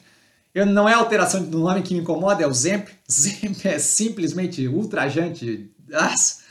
Eu, 0.55 0.67
não 0.67 0.89
é 0.89 0.95
a 0.95 0.99
alteração 0.99 1.43
do 1.43 1.59
nome 1.59 1.83
que 1.83 1.95
me 1.95 2.01
incomoda, 2.01 2.43
é 2.43 2.47
o 2.47 2.55
Zemp. 2.55 2.89
Zemp 3.11 3.65
é 3.65 3.79
simplesmente 3.79 4.67
ultrajante. 4.69 5.71
Nossa, 5.89 6.44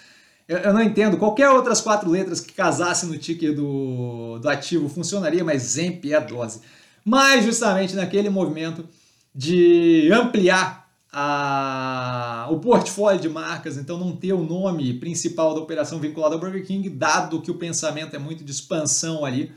eu, 0.57 0.73
não 0.73 0.81
entendo. 0.81 1.17
Qualquer 1.17 1.49
outras 1.49 1.81
quatro 1.81 2.09
letras 2.09 2.39
que 2.39 2.53
casassem 2.53 3.09
no 3.09 3.17
ticket 3.17 3.55
do, 3.55 4.39
do 4.39 4.49
ativo 4.49 4.89
funcionaria, 4.89 5.43
mas 5.43 5.61
Zemp 5.63 6.05
é 6.05 6.15
a 6.15 6.19
dose. 6.19 6.61
Mas 7.03 7.45
justamente 7.45 7.95
naquele 7.95 8.29
movimento 8.29 8.87
de 9.33 10.09
ampliar 10.11 10.89
a, 11.11 12.47
o 12.49 12.59
portfólio 12.59 13.21
de 13.21 13.29
marcas, 13.29 13.77
então 13.77 13.97
não 13.97 14.15
ter 14.15 14.33
o 14.33 14.43
nome 14.43 14.93
principal 14.95 15.53
da 15.53 15.61
operação 15.61 15.99
vinculado 15.99 16.33
ao 16.33 16.39
Burger 16.39 16.65
King, 16.65 16.89
dado 16.89 17.41
que 17.41 17.51
o 17.51 17.55
pensamento 17.55 18.15
é 18.15 18.19
muito 18.19 18.43
de 18.43 18.51
expansão 18.51 19.23
ali 19.23 19.51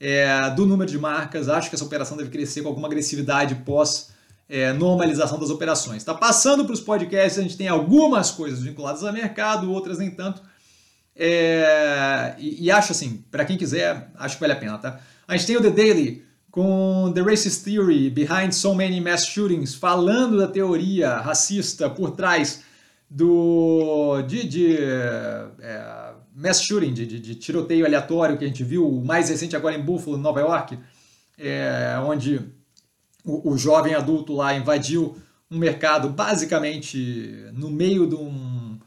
é, 0.00 0.50
do 0.50 0.64
número 0.66 0.90
de 0.90 0.98
marcas. 0.98 1.48
Acho 1.48 1.68
que 1.68 1.74
essa 1.74 1.84
operação 1.84 2.16
deve 2.16 2.30
crescer 2.30 2.62
com 2.62 2.68
alguma 2.68 2.88
agressividade 2.88 3.56
pós 3.56 4.10
é, 4.52 4.70
normalização 4.70 5.38
das 5.38 5.48
operações. 5.48 6.02
Está 6.02 6.12
passando 6.12 6.66
para 6.66 6.74
os 6.74 6.80
podcasts, 6.80 7.38
a 7.38 7.42
gente 7.42 7.56
tem 7.56 7.68
algumas 7.68 8.30
coisas 8.30 8.60
vinculadas 8.60 9.02
ao 9.02 9.10
mercado, 9.10 9.72
outras 9.72 9.96
nem 9.96 10.10
tanto. 10.10 10.42
É, 11.16 12.34
e, 12.38 12.66
e, 12.66 12.70
acho 12.70 12.92
assim, 12.92 13.24
para 13.30 13.46
quem 13.46 13.56
quiser, 13.56 14.10
acho 14.14 14.36
que 14.36 14.40
vale 14.42 14.52
a 14.52 14.56
pena, 14.56 14.76
tá? 14.76 15.00
A 15.26 15.34
gente 15.34 15.46
tem 15.46 15.56
o 15.56 15.62
The 15.62 15.70
Daily 15.70 16.22
com 16.50 17.10
The 17.14 17.22
Racist 17.22 17.64
Theory 17.64 18.10
Behind 18.10 18.52
So 18.52 18.74
Many 18.74 19.00
Mass 19.00 19.24
Shootings, 19.24 19.74
falando 19.74 20.36
da 20.36 20.46
teoria 20.46 21.16
racista 21.16 21.88
por 21.88 22.10
trás 22.10 22.62
do 23.08 24.20
de, 24.28 24.46
de 24.46 24.76
é, 24.76 26.12
mass 26.36 26.62
shooting, 26.62 26.92
de, 26.92 27.06
de, 27.06 27.20
de, 27.20 27.34
tiroteio 27.36 27.86
aleatório 27.86 28.36
que 28.36 28.44
a 28.44 28.48
gente 28.48 28.64
viu, 28.64 28.86
o 28.86 29.02
mais 29.02 29.30
recente 29.30 29.56
agora 29.56 29.74
em 29.74 29.82
Buffalo, 29.82 30.18
Nova 30.18 30.40
York, 30.40 30.78
é, 31.38 31.94
onde 32.04 32.52
o, 33.24 33.52
o, 33.52 33.58
jovem 33.58 33.94
adulto 33.94 34.32
lá 34.32 34.54
invadiu 34.54 35.16
um 35.50 35.58
mercado 35.58 36.08
basicamente 36.08 37.46
no 37.52 37.70
meio 37.70 38.06
de 38.06 38.14
um, 38.14 38.78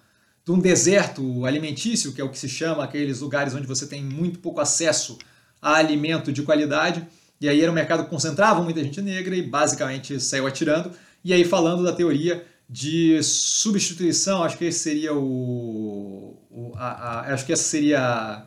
de 0.44 0.51
um 0.51 0.60
deserto 0.60 1.46
alimentício, 1.46 2.13
que 2.13 2.22
é 2.22 2.24
o 2.24 2.30
que 2.30 2.39
se 2.39 2.50
chama 2.50 2.84
aqueles 2.84 3.22
lugares 3.22 3.54
onde 3.54 3.68
você 3.68 3.86
tem 3.88 4.04
muito 4.04 4.39
pouco 4.39 4.60
acesso 4.60 5.18
a 5.62 5.75
alimento 5.75 6.32
de 6.32 6.44
qualidade 6.44 7.08
e 7.39 7.50
aí 7.50 7.62
era 7.62 7.72
um 7.72 7.75
mercado 7.75 8.04
que 8.04 8.10
concentrava 8.10 8.62
muita 8.62 8.84
gente 8.84 9.01
negra 9.01 9.36
e 9.36 9.42
basicamente 9.42 10.20
saiu 10.20 10.48
atirando. 10.48 10.92
E 11.24 11.34
aí 11.34 11.44
falando 11.44 11.84
da 11.84 11.94
teoria 11.94 12.46
de 12.68 13.22
substituição, 13.22 14.44
acho 14.44 14.58
que 14.58 14.65
esse 14.65 14.80
seria 14.80 15.13
o, 15.13 16.38
o 16.50 16.72
a, 16.75 16.88
a, 16.88 17.34
acho 17.34 17.46
que 17.46 17.54
essa 17.54 17.63
seria 17.63 18.00
a, 18.00 18.46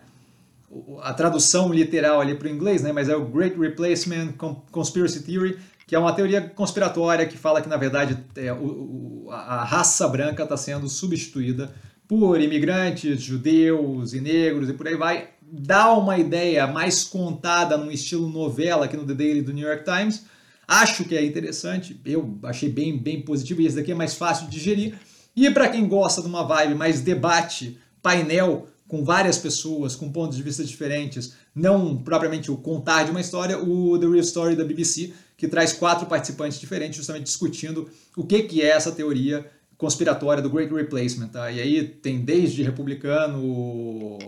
a 1.02 1.14
tradução 1.14 1.72
literal 1.72 2.20
ali 2.20 2.34
para 2.34 2.48
o 2.48 2.50
inglês, 2.50 2.82
né? 2.82 2.92
Mas 2.92 3.08
é 3.08 3.16
o 3.16 3.24
Great 3.24 3.58
Replacement 3.58 4.32
Conspiracy 4.72 5.22
Theory, 5.22 5.58
que 5.88 5.94
é 5.94 5.98
uma 5.98 6.12
teoria 6.12 6.42
conspiratória 6.42 7.26
que 7.26 7.38
fala 7.38 7.62
que 7.62 7.68
na 7.68 7.78
verdade 7.78 8.22
é, 8.36 8.52
o, 8.52 9.24
o, 9.24 9.30
a 9.30 9.64
raça 9.64 10.06
branca 10.06 10.42
está 10.42 10.54
sendo 10.54 10.86
substituída 10.86 11.74
por 12.06 12.38
imigrantes, 12.38 13.22
judeus 13.22 14.12
e 14.12 14.20
negros 14.20 14.68
e 14.68 14.74
por 14.74 14.86
aí 14.86 14.96
vai, 14.96 15.30
dá 15.40 15.94
uma 15.94 16.18
ideia 16.18 16.66
mais 16.66 17.04
contada 17.04 17.78
num 17.78 17.90
estilo 17.90 18.28
novela 18.28 18.84
aqui 18.84 18.98
no 18.98 19.06
The 19.06 19.14
Daily 19.14 19.40
do 19.40 19.52
New 19.52 19.66
York 19.66 19.82
Times. 19.82 20.26
Acho 20.66 21.04
que 21.04 21.16
é 21.16 21.24
interessante, 21.24 21.98
eu 22.04 22.38
achei 22.42 22.68
bem, 22.68 22.98
bem 22.98 23.22
positivo 23.22 23.62
e 23.62 23.66
esse 23.66 23.76
daqui 23.76 23.90
é 23.90 23.94
mais 23.94 24.14
fácil 24.14 24.44
de 24.44 24.52
digerir. 24.52 24.94
E 25.34 25.50
para 25.50 25.70
quem 25.70 25.88
gosta 25.88 26.20
de 26.20 26.28
uma 26.28 26.42
vibe 26.42 26.74
mais 26.74 27.00
debate, 27.00 27.78
painel, 28.02 28.68
com 28.86 29.02
várias 29.02 29.38
pessoas, 29.38 29.94
com 29.94 30.12
pontos 30.12 30.36
de 30.36 30.42
vista 30.42 30.62
diferentes, 30.62 31.34
não 31.54 31.96
propriamente 31.96 32.50
o 32.50 32.58
contar 32.58 33.04
de 33.04 33.10
uma 33.10 33.20
história, 33.20 33.58
o 33.58 33.98
The 33.98 34.06
Real 34.06 34.20
Story 34.20 34.54
da 34.54 34.64
BBC, 34.64 35.14
que 35.38 35.46
traz 35.46 35.72
quatro 35.72 36.04
participantes 36.06 36.58
diferentes, 36.58 36.96
justamente 36.96 37.22
discutindo 37.22 37.88
o 38.16 38.26
que, 38.26 38.42
que 38.42 38.60
é 38.60 38.70
essa 38.70 38.90
teoria 38.90 39.48
conspiratória 39.78 40.42
do 40.42 40.50
Great 40.50 40.74
Replacement. 40.74 41.28
Tá? 41.28 41.50
E 41.50 41.60
aí 41.60 41.84
tem 41.84 42.20
desde 42.20 42.64
republicano, 42.64 44.18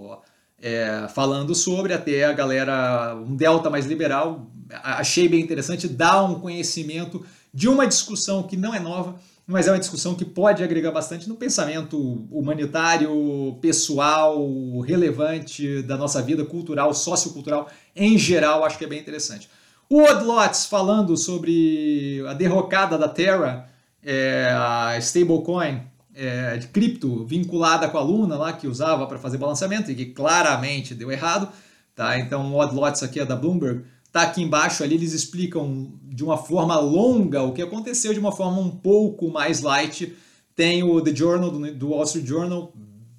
é, 0.63 1.09
falando 1.13 1.53
sobre, 1.53 1.93
até 1.93 2.25
a 2.25 2.33
galera, 2.33 3.17
um 3.17 3.35
delta 3.35 3.69
mais 3.69 3.87
liberal, 3.87 4.53
achei 4.71 5.29
bem 5.29 5.41
interessante, 5.41 5.89
dá 5.89 6.23
um 6.23 6.39
conhecimento 6.39 7.27
de 7.53 7.69
uma 7.69 7.89
discussão 7.89 8.45
que 8.45 8.57
não 8.57 8.73
é 8.73 8.79
nova, 8.79 9.19
mas 9.45 9.67
é 9.67 9.73
uma 9.73 9.81
discussão 9.81 10.15
que 10.15 10.25
pode 10.25 10.63
agregar 10.63 10.93
bastante 10.93 11.29
no 11.29 11.35
pensamento 11.35 11.99
humanitário, 12.31 13.59
pessoal, 13.61 14.79
relevante 14.79 15.83
da 15.83 15.97
nossa 15.97 16.23
vida 16.23 16.45
cultural, 16.45 16.95
sociocultural 16.95 17.69
em 17.97 18.17
geral, 18.17 18.65
acho 18.65 18.79
que 18.79 18.85
é 18.85 18.89
bem 18.89 19.01
interessante. 19.01 19.51
O 19.93 20.05
Odlots 20.05 20.67
falando 20.67 21.17
sobre 21.17 22.25
a 22.29 22.33
derrocada 22.33 22.97
da 22.97 23.09
Terra, 23.09 23.69
é, 24.01 24.55
a 24.57 24.97
stablecoin, 24.99 25.83
é, 26.15 26.57
de 26.59 26.69
cripto 26.69 27.25
vinculada 27.25 27.89
com 27.89 27.99
a 27.99 28.01
Luna 28.01 28.37
lá 28.37 28.53
que 28.53 28.69
usava 28.69 29.05
para 29.09 29.19
fazer 29.19 29.37
balanceamento 29.37 29.91
e 29.91 29.97
que 29.97 30.07
claramente 30.07 30.95
deu 30.95 31.11
errado, 31.11 31.49
tá? 31.93 32.17
Então 32.21 32.53
o 32.53 32.57
Odd 32.57 32.73
Lots 32.73 33.03
aqui 33.03 33.19
é 33.19 33.25
da 33.25 33.35
Bloomberg, 33.35 33.83
tá 34.13 34.23
aqui 34.23 34.41
embaixo 34.41 34.85
ali 34.85 34.95
eles 34.95 35.13
explicam 35.13 35.93
de 36.05 36.23
uma 36.23 36.39
forma 36.39 36.79
longa 36.79 37.43
o 37.43 37.53
que 37.53 37.61
aconteceu 37.61 38.13
de 38.13 38.21
uma 38.21 38.31
forma 38.31 38.61
um 38.61 38.71
pouco 38.71 39.29
mais 39.29 39.61
light. 39.61 40.15
Tem 40.55 40.85
o 40.85 41.01
The 41.01 41.13
Journal 41.17 41.51
do 41.51 41.89
Wall 41.89 42.05
Street 42.05 42.27
Journal 42.27 42.73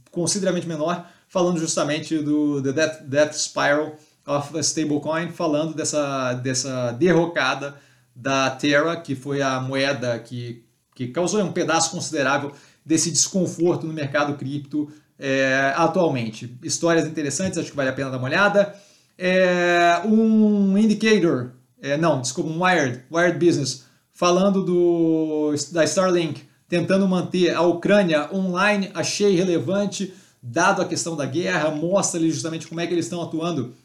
consideravelmente 0.09 0.69
menor, 0.69 1.05
falando 1.27 1.59
justamente 1.59 2.17
do 2.19 2.61
The 2.61 2.71
Death, 2.71 3.01
Death 3.03 3.33
Spiral 3.33 3.97
of 4.25 4.57
a 4.57 4.61
Stablecoin, 4.61 5.29
falando 5.29 5.73
dessa 5.73 6.33
dessa 6.33 6.91
derrocada 6.91 7.75
da 8.15 8.49
Terra, 8.51 8.97
que 8.97 9.15
foi 9.15 9.41
a 9.41 9.59
moeda 9.59 10.17
que 10.19 10.63
que 10.93 11.07
causou 11.07 11.41
um 11.41 11.51
pedaço 11.51 11.91
considerável 11.91 12.51
desse 12.85 13.11
desconforto 13.11 13.87
no 13.87 13.93
mercado 13.93 14.35
cripto 14.35 14.91
é, 15.17 15.73
atualmente. 15.75 16.57
Histórias 16.63 17.05
interessantes, 17.05 17.57
acho 17.57 17.69
que 17.69 17.75
vale 17.75 17.89
a 17.89 17.93
pena 17.93 18.09
dar 18.09 18.17
uma 18.17 18.27
olhada. 18.27 18.75
É, 19.17 20.01
um 20.03 20.75
indicator, 20.77 21.51
é, 21.81 21.95
não, 21.95 22.19
desculpa, 22.21 22.49
um 22.49 22.63
Wired, 22.63 23.03
Wired 23.11 23.43
Business, 23.43 23.85
falando 24.11 24.63
do, 24.63 25.53
da 25.71 25.83
Starlink, 25.83 26.43
tentando 26.67 27.07
manter 27.07 27.53
a 27.53 27.61
Ucrânia 27.61 28.29
online, 28.33 28.89
achei 28.95 29.35
relevante, 29.35 30.13
dado 30.41 30.81
a 30.81 30.85
questão 30.85 31.15
da 31.15 31.25
guerra, 31.25 31.69
mostra 31.69 32.19
ali 32.19 32.31
justamente 32.31 32.67
como 32.67 32.81
é 32.81 32.87
que 32.87 32.93
eles 32.93 33.05
estão 33.05 33.21
atuando 33.21 33.75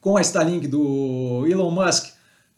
com 0.00 0.16
a 0.16 0.20
Starlink 0.20 0.66
do 0.66 1.46
Elon 1.48 1.70
Musk 1.70 2.12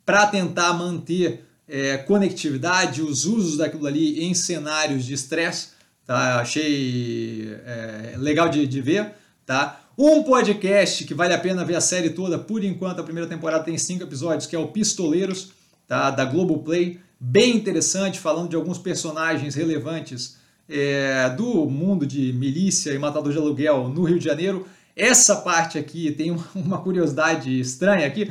para 0.05 0.27
tentar 0.27 0.73
manter 0.75 1.45
é, 1.69 1.97
conectividade, 1.99 3.03
os 3.03 3.25
usos 3.25 3.57
daquilo 3.57 3.87
ali 3.87 4.25
em 4.25 4.35
cenários 4.35 5.05
de 5.05 5.15
estresse, 5.15 5.69
tá? 6.07 6.41
Achei 6.41 7.57
é, 7.65 8.15
legal 8.19 8.49
de, 8.49 8.67
de 8.67 8.81
ver, 8.81 9.13
tá? 9.47 9.81
Um 9.97 10.23
podcast 10.23 11.05
que 11.05 11.15
vale 11.15 11.35
a 11.35 11.39
pena 11.39 11.65
ver 11.65 11.77
a 11.77 11.81
série 11.81 12.11
toda, 12.11 12.39
por 12.39 12.65
enquanto 12.65 13.01
a 13.01 13.05
primeira 13.05 13.29
temporada 13.29 13.65
tem 13.65 13.77
cinco 13.77 14.03
episódios, 14.03 14.47
que 14.47 14.57
é 14.57 14.59
o 14.59 14.69
Pistoleiros, 14.69 15.53
tá? 15.87 16.11
Da 16.11 16.25
Globoplay, 16.25 16.99
bem 17.19 17.57
interessante, 17.57 18.19
falando 18.19 18.49
de 18.49 18.57
alguns 18.57 18.79
personagens 18.79 19.55
relevantes 19.55 20.37
é, 20.69 21.29
do 21.31 21.67
mundo 21.67 22.07
de 22.07 22.33
milícia 22.33 22.93
e 22.93 22.99
matador 22.99 23.33
de 23.33 23.39
aluguel 23.39 23.89
no 23.89 24.05
Rio 24.05 24.19
de 24.19 24.25
Janeiro. 24.25 24.67
Essa 24.95 25.37
parte 25.37 25.79
aqui 25.79 26.13
tem 26.13 26.31
uma 26.55 26.79
curiosidade 26.79 27.59
estranha 27.59 28.07
aqui, 28.07 28.31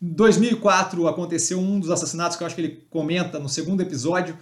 em 0.00 0.08
2004 0.08 1.08
aconteceu 1.08 1.58
um 1.58 1.80
dos 1.80 1.90
assassinatos 1.90 2.36
que 2.36 2.42
eu 2.42 2.46
acho 2.46 2.54
que 2.54 2.60
ele 2.60 2.86
comenta 2.90 3.38
no 3.38 3.48
segundo 3.48 3.80
episódio, 3.80 4.36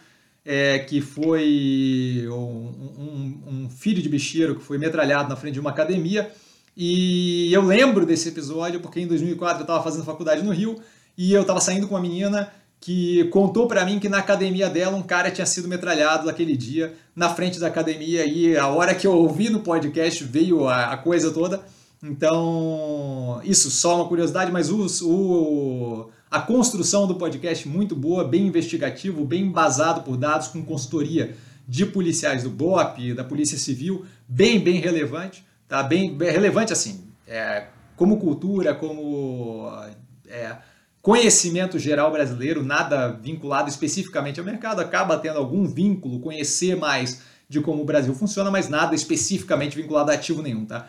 é, 0.44 0.80
que 0.80 1.00
foi 1.00 2.26
um, 2.28 2.34
um, 2.34 3.42
um, 3.46 3.70
filho 3.70 4.02
de 4.02 4.08
bicheiro 4.08 4.56
que 4.56 4.64
foi 4.64 4.78
metralhado 4.78 5.28
na 5.28 5.36
frente 5.36 5.54
de 5.54 5.60
uma 5.60 5.70
academia. 5.70 6.30
E 6.76 7.52
eu 7.52 7.62
lembro 7.62 8.04
desse 8.04 8.28
episódio 8.28 8.80
porque 8.80 9.00
em 9.00 9.06
2004 9.06 9.60
eu 9.60 9.62
estava 9.62 9.82
fazendo 9.82 10.04
faculdade 10.04 10.42
no 10.42 10.52
Rio 10.52 10.82
e 11.16 11.32
eu 11.32 11.42
estava 11.42 11.60
saindo 11.60 11.86
com 11.86 11.94
uma 11.94 12.00
menina 12.00 12.52
que 12.84 13.24
contou 13.30 13.66
para 13.66 13.82
mim 13.82 13.98
que 13.98 14.10
na 14.10 14.18
academia 14.18 14.68
dela 14.68 14.94
um 14.94 15.02
cara 15.02 15.30
tinha 15.30 15.46
sido 15.46 15.66
metralhado 15.66 16.26
naquele 16.26 16.54
dia 16.54 16.92
na 17.16 17.30
frente 17.30 17.58
da 17.58 17.66
academia 17.66 18.26
e 18.26 18.58
a 18.58 18.68
hora 18.68 18.94
que 18.94 19.06
eu 19.06 19.12
ouvi 19.12 19.48
no 19.48 19.60
podcast 19.60 20.22
veio 20.22 20.68
a, 20.68 20.92
a 20.92 20.96
coisa 20.98 21.30
toda. 21.30 21.62
Então, 22.02 23.40
isso 23.42 23.70
só 23.70 23.96
uma 23.96 24.06
curiosidade, 24.06 24.52
mas 24.52 24.70
o, 24.70 24.86
o, 25.08 26.10
a 26.30 26.42
construção 26.42 27.06
do 27.06 27.14
podcast 27.14 27.66
muito 27.66 27.96
boa, 27.96 28.22
bem 28.22 28.46
investigativo, 28.46 29.24
bem 29.24 29.44
embasado 29.44 30.02
por 30.02 30.18
dados, 30.18 30.48
com 30.48 30.62
consultoria 30.62 31.34
de 31.66 31.86
policiais 31.86 32.42
do 32.42 32.50
BOP, 32.50 33.14
da 33.14 33.24
Polícia 33.24 33.56
Civil, 33.56 34.04
bem, 34.28 34.60
bem 34.60 34.78
relevante, 34.78 35.42
tá? 35.66 35.82
Bem, 35.82 36.14
bem 36.14 36.30
relevante 36.30 36.70
assim, 36.70 37.02
é, 37.26 37.64
como 37.96 38.18
cultura, 38.18 38.74
como 38.74 39.72
é, 40.28 40.54
conhecimento 41.04 41.78
geral 41.78 42.10
brasileiro, 42.10 42.64
nada 42.64 43.08
vinculado 43.08 43.68
especificamente 43.68 44.40
ao 44.40 44.46
mercado, 44.46 44.80
acaba 44.80 45.18
tendo 45.18 45.38
algum 45.38 45.66
vínculo, 45.66 46.18
conhecer 46.18 46.78
mais 46.78 47.20
de 47.46 47.60
como 47.60 47.82
o 47.82 47.84
Brasil 47.84 48.14
funciona, 48.14 48.50
mas 48.50 48.70
nada 48.70 48.94
especificamente 48.94 49.76
vinculado 49.76 50.10
a 50.10 50.14
ativo 50.14 50.40
nenhum, 50.40 50.64
tá? 50.64 50.88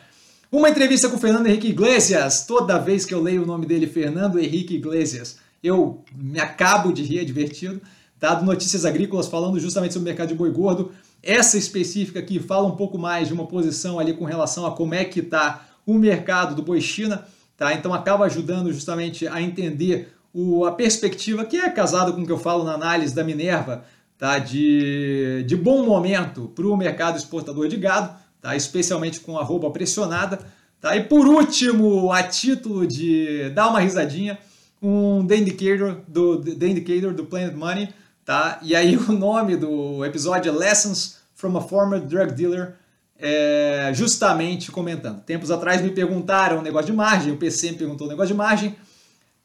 Uma 0.49 0.69
entrevista 0.69 1.09
com 1.09 1.17
o 1.17 1.19
Fernando 1.19 1.47
Henrique 1.47 1.67
Iglesias. 1.67 2.45
Toda 2.45 2.77
vez 2.77 3.03
que 3.03 3.13
eu 3.13 3.21
leio 3.21 3.43
o 3.43 3.45
nome 3.45 3.65
dele, 3.65 3.87
Fernando 3.87 4.39
Henrique 4.39 4.75
Iglesias, 4.75 5.37
eu 5.61 6.01
me 6.15 6.39
acabo 6.39 6.93
de 6.93 7.03
rir, 7.03 7.19
é 7.19 7.25
divertido. 7.25 7.81
Tá? 8.17 8.35
Do 8.35 8.45
Notícias 8.45 8.85
Agrícolas, 8.85 9.27
falando 9.27 9.59
justamente 9.59 9.93
sobre 9.93 10.07
o 10.07 10.09
mercado 10.09 10.29
de 10.29 10.35
boi 10.35 10.49
gordo. 10.49 10.93
Essa 11.21 11.57
específica 11.57 12.19
aqui 12.19 12.39
fala 12.39 12.65
um 12.65 12.77
pouco 12.77 12.97
mais 12.97 13.27
de 13.27 13.33
uma 13.33 13.47
posição 13.47 13.99
ali 13.99 14.13
com 14.13 14.23
relação 14.23 14.65
a 14.65 14.71
como 14.71 14.93
é 14.93 15.03
que 15.03 15.19
está 15.19 15.67
o 15.85 15.95
mercado 15.95 16.55
do 16.55 16.61
boi 16.61 16.79
China. 16.79 17.27
Tá? 17.57 17.73
Então 17.73 17.93
acaba 17.93 18.25
ajudando 18.25 18.71
justamente 18.71 19.27
a 19.27 19.41
entender 19.41 20.13
o, 20.33 20.65
a 20.65 20.71
perspectiva 20.71 21.45
que 21.45 21.57
é 21.57 21.69
casado 21.69 22.13
com 22.13 22.21
o 22.21 22.25
que 22.25 22.31
eu 22.31 22.37
falo 22.37 22.63
na 22.63 22.73
análise 22.73 23.15
da 23.15 23.23
Minerva, 23.23 23.85
tá? 24.17 24.37
de, 24.37 25.43
de 25.47 25.55
bom 25.55 25.85
momento 25.85 26.51
para 26.53 26.67
o 26.67 26.75
mercado 26.75 27.17
exportador 27.17 27.67
de 27.67 27.77
gado, 27.77 28.13
tá? 28.41 28.55
especialmente 28.55 29.21
com 29.21 29.37
a 29.37 29.43
roupa 29.43 29.69
pressionada. 29.69 30.39
Tá? 30.81 30.95
E 30.95 31.03
por 31.03 31.25
último, 31.25 32.11
a 32.11 32.21
título 32.21 32.85
de 32.85 33.49
dar 33.51 33.69
uma 33.69 33.79
risadinha, 33.79 34.37
um 34.81 35.25
The 35.25 35.37
Indicator 35.37 36.01
do, 36.07 36.41
The 36.41 36.67
Indicator 36.67 37.13
do 37.13 37.25
Planet 37.25 37.55
Money. 37.55 37.89
Tá? 38.25 38.59
E 38.61 38.75
aí 38.75 38.97
o 39.07 39.11
nome 39.13 39.55
do 39.55 40.03
episódio 40.03 40.51
é 40.51 40.55
Lessons 40.55 41.19
from 41.33 41.55
a 41.57 41.61
Former 41.61 42.01
Drug 42.01 42.33
Dealer 42.33 42.75
é, 43.17 43.91
justamente 43.93 44.71
comentando. 44.71 45.21
Tempos 45.21 45.51
atrás 45.51 45.81
me 45.81 45.89
perguntaram 45.91 46.59
um 46.59 46.61
negócio 46.61 46.87
de 46.87 46.93
margem, 46.93 47.33
o 47.33 47.37
PC 47.37 47.71
me 47.71 47.77
perguntou 47.77 48.07
um 48.07 48.09
negócio 48.09 48.33
de 48.33 48.37
margem, 48.37 48.75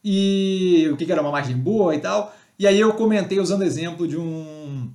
e 0.03 0.89
o 0.91 0.97
que, 0.97 1.05
que 1.05 1.11
era 1.11 1.21
uma 1.21 1.31
margem 1.31 1.55
boa 1.55 1.95
e 1.95 1.99
tal. 1.99 2.35
E 2.57 2.67
aí 2.67 2.79
eu 2.79 2.93
comentei 2.93 3.39
usando 3.39 3.63
exemplo 3.63 4.07
de 4.07 4.17
um 4.17 4.91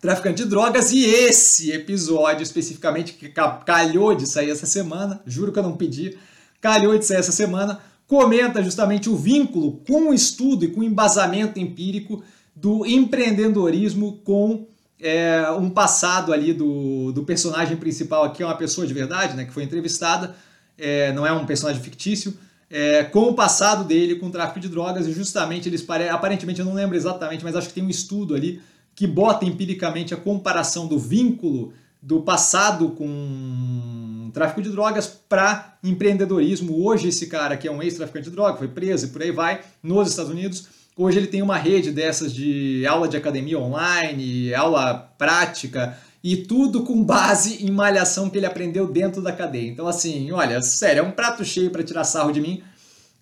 traficante 0.00 0.42
de 0.42 0.48
drogas, 0.48 0.92
e 0.92 1.04
esse 1.04 1.70
episódio 1.70 2.42
especificamente, 2.42 3.14
que 3.14 3.28
calhou 3.64 4.14
de 4.14 4.26
sair 4.26 4.50
essa 4.50 4.66
semana, 4.66 5.22
juro 5.24 5.52
que 5.52 5.58
eu 5.58 5.62
não 5.62 5.76
pedi, 5.76 6.18
calhou 6.60 6.98
de 6.98 7.04
sair 7.04 7.18
essa 7.18 7.32
semana, 7.32 7.80
comenta 8.06 8.62
justamente 8.62 9.08
o 9.08 9.16
vínculo 9.16 9.80
com 9.86 10.10
o 10.10 10.14
estudo 10.14 10.64
e 10.64 10.68
com 10.68 10.80
o 10.80 10.84
embasamento 10.84 11.58
empírico 11.58 12.22
do 12.54 12.84
empreendedorismo 12.84 14.20
com 14.24 14.66
é, 15.02 15.50
um 15.50 15.68
passado 15.68 16.32
ali 16.32 16.52
do, 16.52 17.10
do 17.12 17.24
personagem 17.24 17.76
principal 17.76 18.22
aqui, 18.22 18.42
é 18.42 18.46
uma 18.46 18.56
pessoa 18.56 18.86
de 18.86 18.94
verdade, 18.94 19.36
né, 19.36 19.44
que 19.44 19.52
foi 19.52 19.64
entrevistada, 19.64 20.34
é, 20.78 21.12
não 21.12 21.26
é 21.26 21.32
um 21.32 21.44
personagem 21.44 21.82
fictício, 21.82 22.38
é, 22.70 23.02
com 23.02 23.24
o 23.24 23.34
passado 23.34 23.84
dele 23.84 24.14
com 24.14 24.26
o 24.26 24.30
tráfico 24.30 24.60
de 24.60 24.68
drogas, 24.68 25.06
e 25.06 25.12
justamente 25.12 25.68
eles 25.68 25.84
aparentemente, 26.10 26.60
eu 26.60 26.64
não 26.64 26.74
lembro 26.74 26.96
exatamente, 26.96 27.42
mas 27.44 27.56
acho 27.56 27.68
que 27.68 27.74
tem 27.74 27.84
um 27.84 27.90
estudo 27.90 28.34
ali 28.34 28.62
que 28.94 29.06
bota 29.06 29.44
empiricamente 29.44 30.14
a 30.14 30.16
comparação 30.16 30.86
do 30.86 30.98
vínculo 30.98 31.72
do 32.00 32.22
passado 32.22 32.90
com 32.90 34.30
tráfico 34.32 34.62
de 34.62 34.70
drogas 34.70 35.06
para 35.06 35.78
empreendedorismo. 35.84 36.84
Hoje 36.84 37.08
esse 37.08 37.26
cara 37.26 37.56
que 37.56 37.68
é 37.68 37.70
um 37.70 37.82
ex-traficante 37.82 38.28
de 38.28 38.34
drogas, 38.34 38.58
foi 38.58 38.68
preso 38.68 39.06
e 39.06 39.08
por 39.08 39.22
aí 39.22 39.30
vai, 39.30 39.60
nos 39.82 40.08
Estados 40.08 40.30
Unidos, 40.30 40.66
Hoje 40.96 41.18
ele 41.18 41.26
tem 41.26 41.40
uma 41.40 41.56
rede 41.56 41.90
dessas 41.90 42.34
de 42.34 42.86
aula 42.86 43.08
de 43.08 43.16
academia 43.16 43.58
online, 43.58 44.54
aula 44.54 44.94
prática 45.16 45.96
e 46.22 46.36
tudo 46.36 46.84
com 46.84 47.02
base 47.02 47.64
em 47.64 47.70
malhação 47.70 48.28
que 48.28 48.36
ele 48.36 48.46
aprendeu 48.46 48.86
dentro 48.86 49.22
da 49.22 49.32
cadeia. 49.32 49.70
Então, 49.70 49.86
assim, 49.86 50.30
olha, 50.32 50.60
sério, 50.60 51.00
é 51.00 51.02
um 51.02 51.10
prato 51.10 51.44
cheio 51.44 51.70
para 51.70 51.82
tirar 51.82 52.04
sarro 52.04 52.30
de 52.30 52.40
mim. 52.42 52.62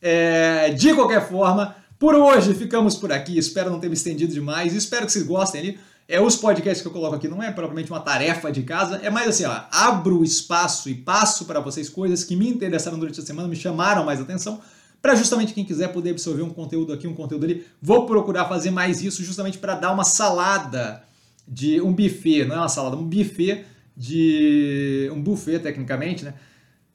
É, 0.03 0.71
de 0.71 0.93
qualquer 0.95 1.29
forma, 1.29 1.77
por 1.97 2.15
hoje 2.15 2.55
ficamos 2.55 2.97
por 2.97 3.13
aqui. 3.13 3.39
Espero 3.39 3.71
não 3.71 3.79
ter 3.79 3.89
me 3.89 3.95
estendido 3.95 4.33
demais. 4.33 4.75
Espero 4.75 5.07
que 5.07 5.13
vocês 5.13 5.25
gostem 5.25 5.61
ali. 5.61 5.81
É, 6.09 6.21
os 6.21 6.35
podcasts 6.35 6.83
que 6.83 6.89
eu 6.89 6.93
coloco 6.93 7.15
aqui 7.15 7.29
não 7.29 7.41
é 7.41 7.53
propriamente 7.53 7.89
uma 7.89 8.01
tarefa 8.01 8.51
de 8.51 8.65
casa, 8.65 8.99
é 9.01 9.09
mais 9.09 9.29
assim, 9.29 9.45
ó, 9.45 9.61
abro 9.71 10.25
espaço 10.25 10.91
e 10.91 10.95
passo 10.97 11.45
para 11.45 11.61
vocês 11.61 11.89
coisas 11.89 12.25
que 12.25 12.35
me 12.35 12.49
interessaram 12.49 12.99
durante 12.99 13.21
a 13.21 13.23
semana, 13.23 13.47
me 13.47 13.55
chamaram 13.55 14.05
mais 14.05 14.21
atenção 14.21 14.61
para 15.01 15.15
justamente 15.15 15.55
quem 15.55 15.65
quiser 15.65 15.89
poder 15.89 16.11
absorver 16.11 16.43
um 16.43 16.51
conteúdo 16.51 16.93
aqui, 16.93 17.07
um 17.07 17.15
conteúdo 17.15 17.45
ali. 17.45 17.67
Vou 17.81 18.07
procurar 18.07 18.47
fazer 18.47 18.71
mais 18.71 19.03
isso 19.03 19.25
justamente 19.25 19.59
para 19.59 19.75
dar 19.75 19.93
uma 19.93 20.05
salada 20.05 21.03
de 21.49 21.81
um 21.81 21.93
buffet, 21.93 22.45
não 22.45 22.57
é 22.57 22.59
uma 22.59 22.69
salada, 22.69 22.97
um 22.97 23.05
buffet 23.05 23.65
de 23.97 25.11
um 25.13 25.21
buffet 25.21 25.59
tecnicamente, 25.59 26.25
né? 26.25 26.35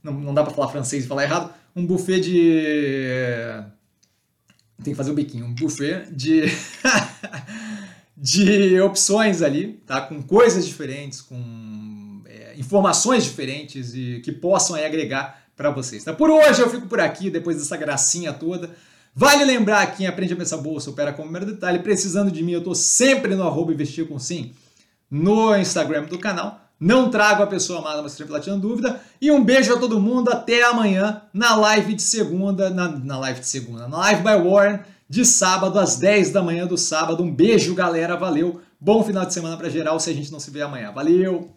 Não, 0.01 0.13
não 0.13 0.33
dá 0.33 0.43
para 0.43 0.53
falar 0.53 0.69
francês 0.69 1.03
e 1.03 1.07
falar 1.07 1.23
errado. 1.23 1.51
Um 1.75 1.85
buffet 1.85 2.19
de 2.19 3.63
tem 4.83 4.93
que 4.93 4.97
fazer 4.97 5.11
o 5.11 5.15
biquinho, 5.15 5.45
um 5.45 5.53
buffet 5.53 6.05
de 6.11 6.43
de 8.15 8.79
opções 8.81 9.41
ali, 9.41 9.81
tá? 9.85 10.01
Com 10.01 10.21
coisas 10.21 10.65
diferentes, 10.65 11.21
com 11.21 12.21
é, 12.25 12.53
informações 12.57 13.23
diferentes 13.23 13.93
e 13.93 14.21
que 14.23 14.31
possam 14.31 14.75
aí, 14.75 14.85
agregar 14.85 15.44
para 15.55 15.69
vocês. 15.69 16.03
Tá? 16.03 16.13
Por 16.13 16.29
hoje 16.29 16.61
eu 16.61 16.69
fico 16.69 16.87
por 16.87 16.99
aqui, 16.99 17.29
depois 17.29 17.57
dessa 17.57 17.77
gracinha 17.77 18.33
toda. 18.33 18.71
Vale 19.13 19.45
lembrar 19.45 19.85
quem 19.95 20.07
aprende 20.07 20.33
a 20.33 20.35
pensar 20.35 20.57
bolsa 20.57 20.89
opera 20.89 21.13
como 21.13 21.31
mero 21.31 21.45
detalhe. 21.45 21.79
Precisando 21.79 22.29
de 22.29 22.43
mim, 22.43 22.51
eu 22.51 22.59
estou 22.59 22.75
sempre 22.75 23.33
no 23.33 23.43
arroba 23.43 23.73
investir 23.73 24.05
com 24.07 24.19
sim 24.19 24.53
no 25.09 25.55
Instagram 25.55 26.03
do 26.03 26.19
canal. 26.19 26.59
Não 26.77 27.09
trago 27.09 27.41
a 27.41 27.47
pessoa 27.47 27.79
amada, 27.79 28.01
mas 28.01 28.11
sempre 28.11 28.37
tirando 28.41 28.61
dúvida. 28.61 28.99
E 29.21 29.31
um 29.31 29.41
beijo 29.41 29.73
a 29.73 29.79
todo 29.79 30.01
mundo. 30.01 30.29
Até 30.29 30.63
amanhã 30.63 31.21
na 31.33 31.55
live 31.55 31.93
de 31.93 32.01
segunda. 32.01 32.69
Na, 32.69 32.89
na 32.89 33.17
live 33.19 33.39
de 33.39 33.47
segunda. 33.47 33.87
Na 33.87 33.97
live 33.99 34.21
by 34.21 34.49
Warren 34.49 34.79
de 35.09 35.23
sábado 35.23 35.79
às 35.79 35.95
10 35.95 36.31
da 36.31 36.43
manhã 36.43 36.67
do 36.67 36.77
sábado. 36.77 37.23
Um 37.23 37.33
beijo, 37.33 37.73
galera. 37.73 38.17
Valeu. 38.17 38.61
Bom 38.79 39.01
final 39.01 39.25
de 39.25 39.33
semana 39.33 39.55
para 39.55 39.69
geral 39.69 39.97
se 39.99 40.09
a 40.09 40.13
gente 40.13 40.31
não 40.31 40.39
se 40.39 40.51
vê 40.51 40.61
amanhã. 40.61 40.91
Valeu! 40.91 41.54